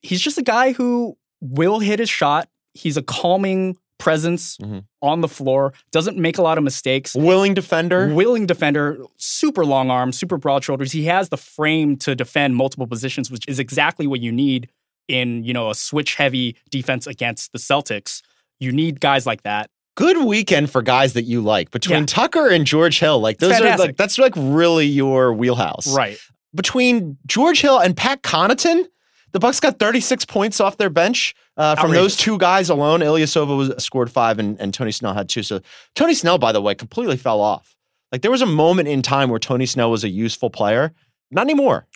[0.00, 2.48] he's just a guy who will hit his shot.
[2.72, 4.84] He's a calming presence Mhm.
[5.00, 7.14] on the floor, doesn't make a lot of mistakes.
[7.14, 8.12] Willing defender.
[8.12, 10.92] Willing defender, super long arms, super broad shoulders.
[10.92, 14.68] He has the frame to defend multiple positions, which is exactly what you need
[15.08, 18.22] in, you know, a switch heavy defense against the Celtics.
[18.58, 19.70] You need guys like that.
[19.96, 21.70] Good weekend for guys that you like.
[21.70, 22.06] Between Yeah.
[22.06, 25.86] Tucker and George Hill, like those are like that's like really your wheelhouse.
[25.94, 26.18] Right.
[26.54, 28.84] between George Hill and Pat Connaughton,
[29.32, 33.00] the Bucks got 36 points off their bench uh, from those two guys alone.
[33.00, 35.42] Ilyasova was scored five, and, and Tony Snell had two.
[35.42, 35.60] So
[35.94, 37.74] Tony Snell, by the way, completely fell off.
[38.10, 40.92] Like there was a moment in time where Tony Snell was a useful player.
[41.30, 41.86] Not anymore.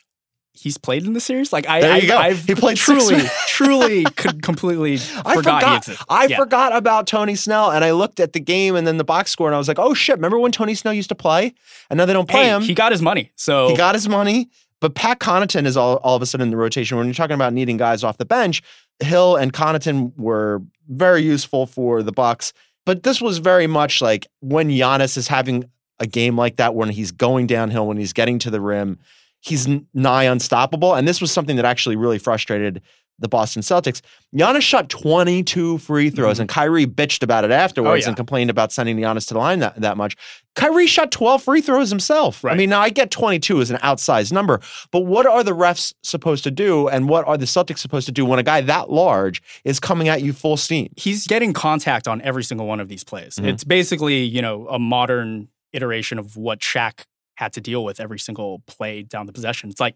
[0.59, 1.53] He's played in the series.
[1.53, 2.17] Like I, There I, go.
[2.17, 4.05] I've He played truly, truly,
[4.41, 6.07] completely I forgot, forgot.
[6.09, 6.37] I Yeah.
[6.39, 9.49] forgot about Tony Snell, and I looked at the game and then the box score,
[9.49, 10.17] and I was like, "Oh shit!
[10.17, 11.53] Remember when Tony Snell used to play?
[11.91, 12.63] And now they don't play Hey, him.
[12.63, 13.33] he got his money.
[13.37, 14.49] So He got his money,
[14.81, 16.97] but Pat Connaughton is all, all of a sudden in the rotation.
[16.97, 18.63] When you're talking about needing guys off the bench,
[19.01, 22.53] Hill and Connaughton were very useful for the Bucks.
[22.85, 25.65] But this was very much like when Giannis is having
[25.99, 28.99] a game like that, when he's going downhill, when he's getting to the rim,
[29.41, 30.95] he's nigh unstoppable.
[30.95, 32.83] And this was something that actually really frustrated
[33.19, 34.03] the Boston Celtics.
[34.35, 36.41] Giannis shot 22 free throws, Mhm.
[36.41, 38.09] and Kyrie bitched about it afterwards yeah.
[38.09, 40.17] and complained about sending Giannis to the line that, that much.
[40.55, 42.45] Kyrie shot 12 free throws himself.
[42.45, 44.61] I mean, now I get 22 as an outsized number,
[44.91, 48.13] but what are the refs supposed to do and what are the Celtics supposed to
[48.13, 50.89] do when a guy that large is coming at you full steam?
[50.97, 53.37] he's getting contact on every single one of these plays.
[53.37, 53.47] Mhm.
[53.49, 57.05] It's basically, you know, a modern iteration of what Shaq
[57.37, 59.69] had to deal with every single play down the possession.
[59.69, 59.95] It's like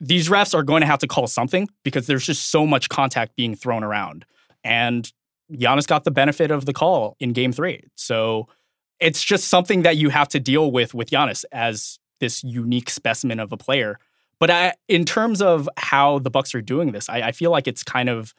[0.00, 3.36] these refs are going to have to call something because there's just so much contact
[3.36, 4.24] being thrown around.
[4.64, 5.10] And
[5.52, 7.84] Giannis got the benefit of the call in game three.
[7.96, 8.48] So
[8.98, 13.40] it's just something that you have to deal with with Giannis as this unique specimen
[13.40, 13.98] of a player.
[14.38, 17.66] But I, in terms of how the Bucks are doing this, I, I feel like
[17.66, 18.34] it's kind of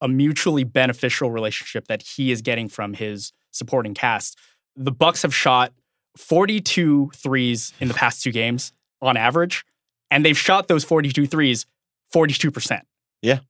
[0.00, 4.38] a mutually beneficial relationship that he is getting from his supporting cast.
[4.76, 5.72] The Bucks have shot
[6.16, 9.64] 42 threes in the past two games on average,
[10.10, 11.66] and they've shot those 42 threes
[12.14, 12.80] 42%.
[13.22, 13.40] Yeah.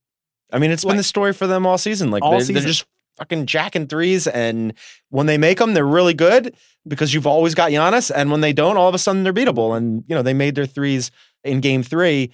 [0.52, 2.10] I mean, it's been the story for them all season.
[2.10, 2.54] Like All they're, season.
[2.54, 2.86] they're just
[3.18, 4.72] fucking jacking threes, and
[5.10, 6.54] when they make them, they're really good
[6.86, 8.10] because you've always got Giannis.
[8.14, 9.76] And when they don't, all of a sudden they're beatable.
[9.76, 11.10] And you know they made their threes
[11.44, 12.30] in Game Three.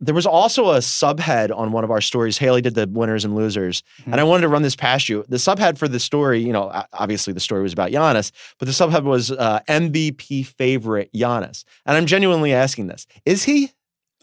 [0.00, 2.36] There was also a subhead on one of our stories.
[2.36, 5.24] Haley did the winners and losers, and I wanted to run this past you.
[5.28, 8.72] The subhead for the story, you know, obviously the story was about Giannis, but the
[8.72, 11.64] subhead was uh, MVP favorite Giannis.
[11.86, 13.70] And I'm genuinely asking this: Is he?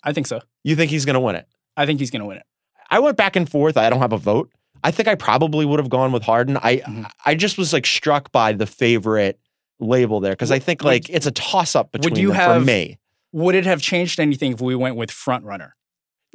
[0.04, 0.42] I think so.
[0.64, 1.48] You think he's going to win it?
[1.78, 2.44] I think he's going to win it.
[2.90, 3.78] I went back and forth.
[3.78, 4.52] I don't have a vote.
[4.84, 6.58] I think I probably would have gone with Harden.
[6.58, 7.10] I Mhm.
[7.26, 9.40] I just was like struck by the favorite
[9.80, 12.66] label there because I think like it's a toss up between you them for have-
[12.66, 12.98] me.
[13.34, 15.76] Would it have changed anything if we went with front runner?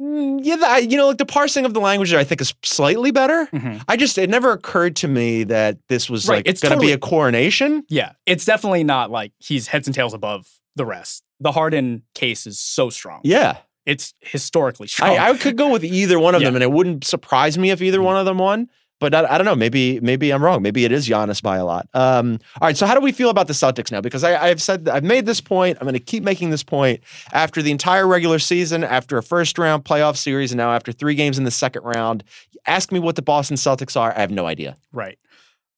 [0.01, 3.47] Mm, Yeah, you know, like the parsing of the language I think is slightly better.
[3.53, 3.83] Mhm.
[3.87, 6.79] I just it never occurred to me that this was Right, like it's going to
[6.79, 7.83] be a coronation.
[7.89, 11.23] Yeah, it's definitely not like he's heads and tails above the rest.
[11.39, 13.21] The Harden case is so strong.
[13.23, 15.17] Yeah, It's historically strong.
[15.17, 16.49] I, I could go with either one of Yeah.
[16.49, 18.69] them, and it wouldn't surprise me if either one of them won.
[18.99, 19.55] But I, I don't know.
[19.55, 20.61] Maybe maybe I'm wrong.
[20.61, 21.87] Maybe it is Giannis by a lot.
[21.93, 22.75] Um, all right.
[22.75, 24.01] So how do we feel about the Celtics now?
[24.01, 25.77] Because I, I've said I've made this point.
[25.79, 29.57] I'm going to keep making this point after the entire regular season, after a first
[29.57, 32.23] round playoff series, and now after three games in the second round.
[32.65, 34.13] Ask me what the Boston Celtics are.
[34.15, 34.75] I have no idea.
[34.91, 35.17] Right.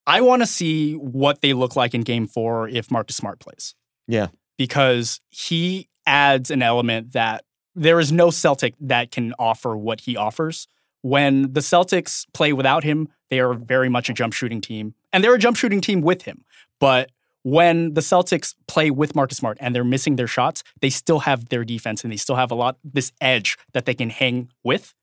[0.07, 3.75] I want to see what they look like in game four if Marcus Smart plays.
[4.07, 4.29] Yeah.
[4.57, 7.43] Because he adds an element that
[7.75, 10.67] there is no Celtic that can offer what he offers.
[11.01, 15.23] When the Celtics play without him, they are very much a jump shooting team, and
[15.23, 16.43] they're a jump shooting team with him.
[16.79, 17.11] But
[17.43, 21.49] when the Celtics play with Marcus Smart and they're missing their shots, they still have
[21.49, 24.93] their defense and they still have a lot this edge that they can hang with.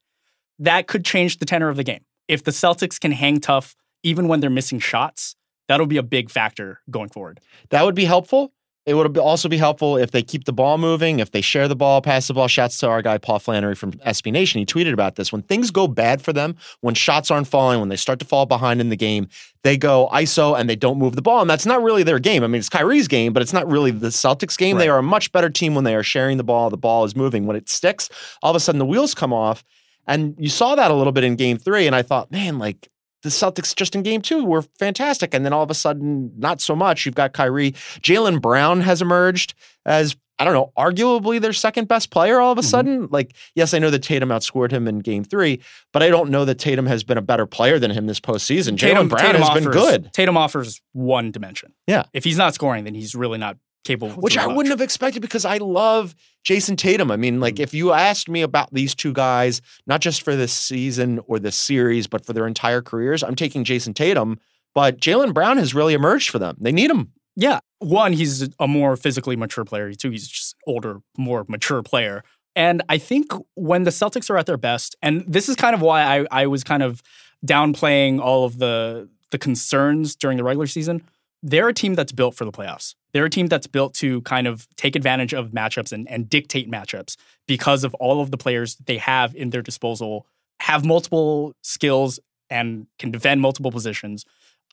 [0.59, 2.05] That could change the tenor of the game.
[2.27, 5.35] If the Celtics can hang tough even when they're missing shots,
[5.67, 7.39] that'll be a big factor going forward.
[7.69, 8.53] That would be helpful.
[8.87, 11.75] It would also be helpful if they keep the ball moving, if they share the
[11.75, 12.47] ball, pass the ball.
[12.47, 14.59] Shouts to our guy Paul Flannery from SB Nation.
[14.59, 15.29] He tweeted about this.
[15.29, 18.45] When things go bad for them, when shots aren't falling, when they start to fall
[18.45, 19.27] behind in the game,
[19.63, 21.41] they go ISO and they don't move the ball.
[21.41, 22.45] And that's not really their game.
[22.45, 24.77] I mean, it's Kyrie's game, but it's not really the Celtics game.
[24.77, 26.69] They are a much better team when they are sharing the ball.
[26.69, 27.45] The ball is moving.
[27.45, 28.09] When it sticks,
[28.41, 29.65] all of a sudden the wheels come off.
[30.07, 31.87] And you saw that a little bit in game three.
[31.87, 32.87] And I thought, man, like
[33.27, 35.33] the Celtics just in game two were fantastic.
[35.33, 37.05] And then all of a sudden, not so much.
[37.05, 37.71] You've got Kyrie.
[38.01, 39.53] Jaylen Brown has emerged
[39.85, 42.65] as, I don't know, arguably their second best player all of a Mhm.
[42.65, 43.07] sudden.
[43.11, 45.61] Like, yes, I know that Tatum outscored him in game three,
[45.93, 48.77] but I don't know that Tatum has been a better player than him this postseason.
[48.77, 50.11] Jaylen Brown has been good.
[50.13, 51.73] Tatum offers one dimension.
[51.87, 52.03] Yeah.
[52.13, 53.57] If he's not scoring, then he's really not
[53.87, 54.11] capable.
[54.11, 57.09] of Which doing I wouldn't have expected because I love Jayson Tatum.
[57.09, 57.61] I mean, like, mm.
[57.61, 61.55] if you asked me about these two guys, not just for this season or this
[61.55, 64.39] series, but for their entire careers, I'm taking Jayson Tatum.
[64.75, 66.55] But Jaylen Brown has really emerged for them.
[66.59, 67.11] They need him.
[67.35, 67.59] Yeah.
[67.79, 69.93] One, he's a more physically mature player.
[69.93, 72.23] Two, he's just older, more mature player.
[72.55, 75.81] And I think when the Celtics are at their best, and this is kind of
[75.81, 77.01] why I, I was kind of
[77.45, 81.03] downplaying all of the the concerns during the regular season,
[81.43, 82.95] they're a team that's built for the playoffs.
[83.13, 86.69] They're a team that's built to kind of take advantage of matchups and, and dictate
[86.69, 87.15] matchups
[87.47, 90.27] because of all of the players they have in their disposal,
[90.59, 94.25] have multiple skills and can defend multiple positions.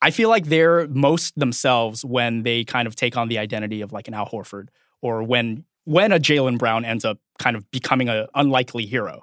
[0.02, 3.92] I feel like they're most themselves when they kind of take on the identity of
[3.92, 4.68] like an Al Horford
[5.00, 9.22] or when when a Jaylen Brown ends up kind of becoming an unlikely hero.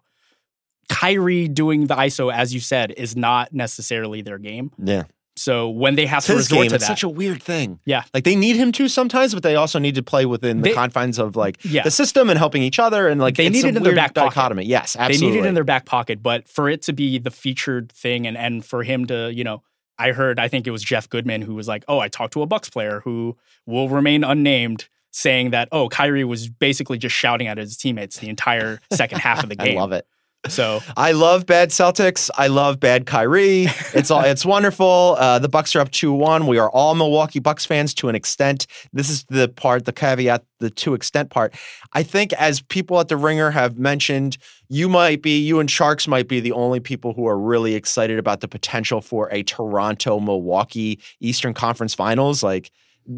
[0.89, 4.71] Kyrie doing the ISO, as you said, is not necessarily their game.
[4.77, 5.03] Yeah.
[5.37, 6.69] So when they have It's to resort game.
[6.69, 7.79] to It's that, such a weird thing.
[7.85, 8.03] Yeah.
[8.13, 10.75] Like they need him to sometimes, but they also need to play within the They-
[10.75, 13.07] confines of like yeah, the system and helping each other.
[13.07, 14.29] And like They need it in their back pocket.
[14.35, 14.65] dichotomy.
[14.65, 16.21] Yes, they need it in their back pocket.
[16.21, 19.63] But for it to be the featured thing, and and for him to, you know,
[19.97, 22.41] I heard, I think it was Jeff Goodman who was like, "Oh, I talked to
[22.41, 27.47] a Bucks player who will remain unnamed." Saying that, oh, Kyrie was basically just shouting
[27.47, 29.77] at his teammates the entire second half of the game.
[29.77, 30.07] I love it.
[30.47, 32.29] So I love bad Celtics.
[32.35, 33.67] I love bad Kyrie.
[33.93, 35.15] It's all it's wonderful.
[35.19, 36.47] Uh, the Bucks are up two one.
[36.47, 38.65] We are all Milwaukee Bucks fans to an extent.
[38.91, 41.53] This is the part, the caveat, the to extent part.
[41.93, 44.37] I think as people at the Ringer have mentioned,
[44.67, 48.17] you might be, you and Sharks might be the only people who are really excited
[48.17, 52.41] about the potential for a Toronto Milwaukee Eastern Conference Finals.
[52.41, 52.71] Like.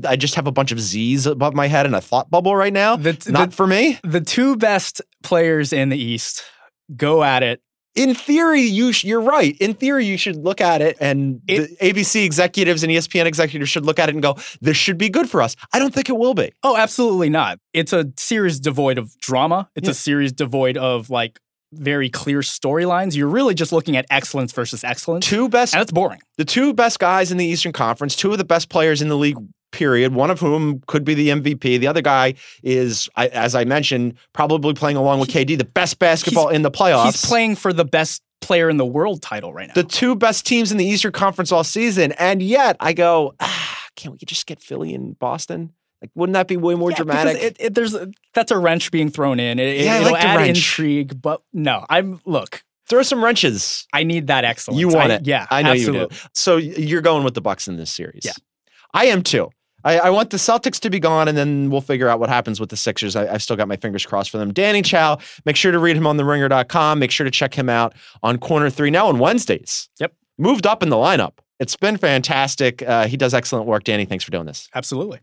[0.08, 2.72] I just have a bunch of Z's above my head in a thought bubble right
[2.72, 2.96] now.
[2.96, 4.00] The- Not the- for me.
[4.02, 6.42] the two best players in the East
[6.96, 7.62] go at it.
[7.96, 9.56] in theory, you sh- you're right.
[9.60, 13.70] In theory, you should look at it, and It- the ABC executives and ESPN executives
[13.70, 16.10] should look at it and go, "This should be good for us." I don't think
[16.10, 16.52] it will be.
[16.64, 17.60] Oh, absolutely not.
[17.72, 19.70] It's a series devoid of drama.
[19.76, 19.92] It's Yeah.
[19.92, 21.38] a series devoid of like
[21.72, 23.16] very clear storylines.
[23.16, 25.28] You're really just looking at excellence versus excellence.
[25.28, 26.20] Two best, and it's boring.
[26.40, 29.18] the two best guys in the Eastern Conference, two of the best players in the
[29.18, 29.38] league.
[29.74, 30.14] Period.
[30.14, 31.80] One of whom could be the MVP.
[31.80, 36.48] The other guy is, as I mentioned, probably playing along with KD, the best basketball
[36.48, 37.06] in the playoffs.
[37.08, 39.74] He's playing for the best player in the world title right now.
[39.74, 43.80] the two best teams in the Eastern Conference all season, and yet I go, ah,
[43.96, 45.74] can't we just get Philly and Boston?
[46.02, 47.42] Like, wouldn't that be way more Yeah, dramatic?
[47.42, 47.96] It, it, there's
[48.34, 49.58] that's a wrench being thrown in.
[49.60, 50.58] It, Yeah, it'll like the add wrench.
[50.58, 52.64] intrigue, but no, I'm look.
[52.90, 53.88] Throw some wrenches.
[53.94, 54.80] I need that excellence.
[54.82, 55.26] You want I- it.
[55.26, 56.02] Yeah, I know absolutely.
[56.02, 56.16] you do.
[56.34, 58.22] So you're going with the Bucks in this series.
[58.26, 58.34] Yeah.
[58.94, 59.50] I am too.
[59.84, 62.60] I, I want the Celtics to be gone, and then we'll figure out what happens
[62.60, 63.16] with the Sixers.
[63.16, 64.54] I, I've still got my fingers crossed for them.
[64.54, 67.00] Danny Chau, make sure to read him on theringer.com.
[67.00, 69.90] Make sure to check him out on Corner 3 now on Wednesdays.
[70.00, 70.14] Yep.
[70.38, 71.34] Moved up in the lineup.
[71.60, 72.82] It's been fantastic.
[72.82, 73.84] Uh, he does excellent work.
[73.84, 74.70] Danny, thanks for doing this.
[74.74, 75.20] Absolutely.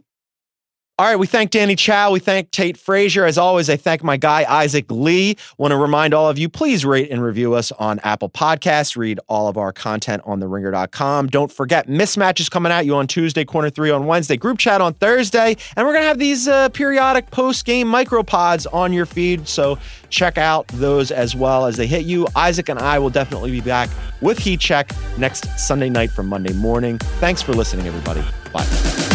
[1.01, 2.13] All right, we thank Danny Chau.
[2.13, 3.25] We thank Tate Frazier.
[3.25, 5.35] As always, I thank my guy, Isaac Lee.
[5.57, 8.99] Want to remind all of you, please rate and review us on Apple Podcasts.
[8.99, 11.29] Read all of our content on theringer.com.
[11.29, 14.83] Don't forget, Mismatch is coming at you on Tuesday, Corner 3 on Wednesday, Group Chat
[14.83, 15.57] on Thursday.
[15.75, 19.49] And we're going to have these uh, periodic post game micropods on your feed.
[19.49, 19.79] So
[20.11, 22.29] check out those as well as they hit you.
[22.37, 23.89] Isaac and I will definitely be back
[24.21, 26.99] with Heat Check next Sunday night from Monday morning.
[26.99, 28.23] Thanks for listening, everybody.
[28.53, 29.10] Bye.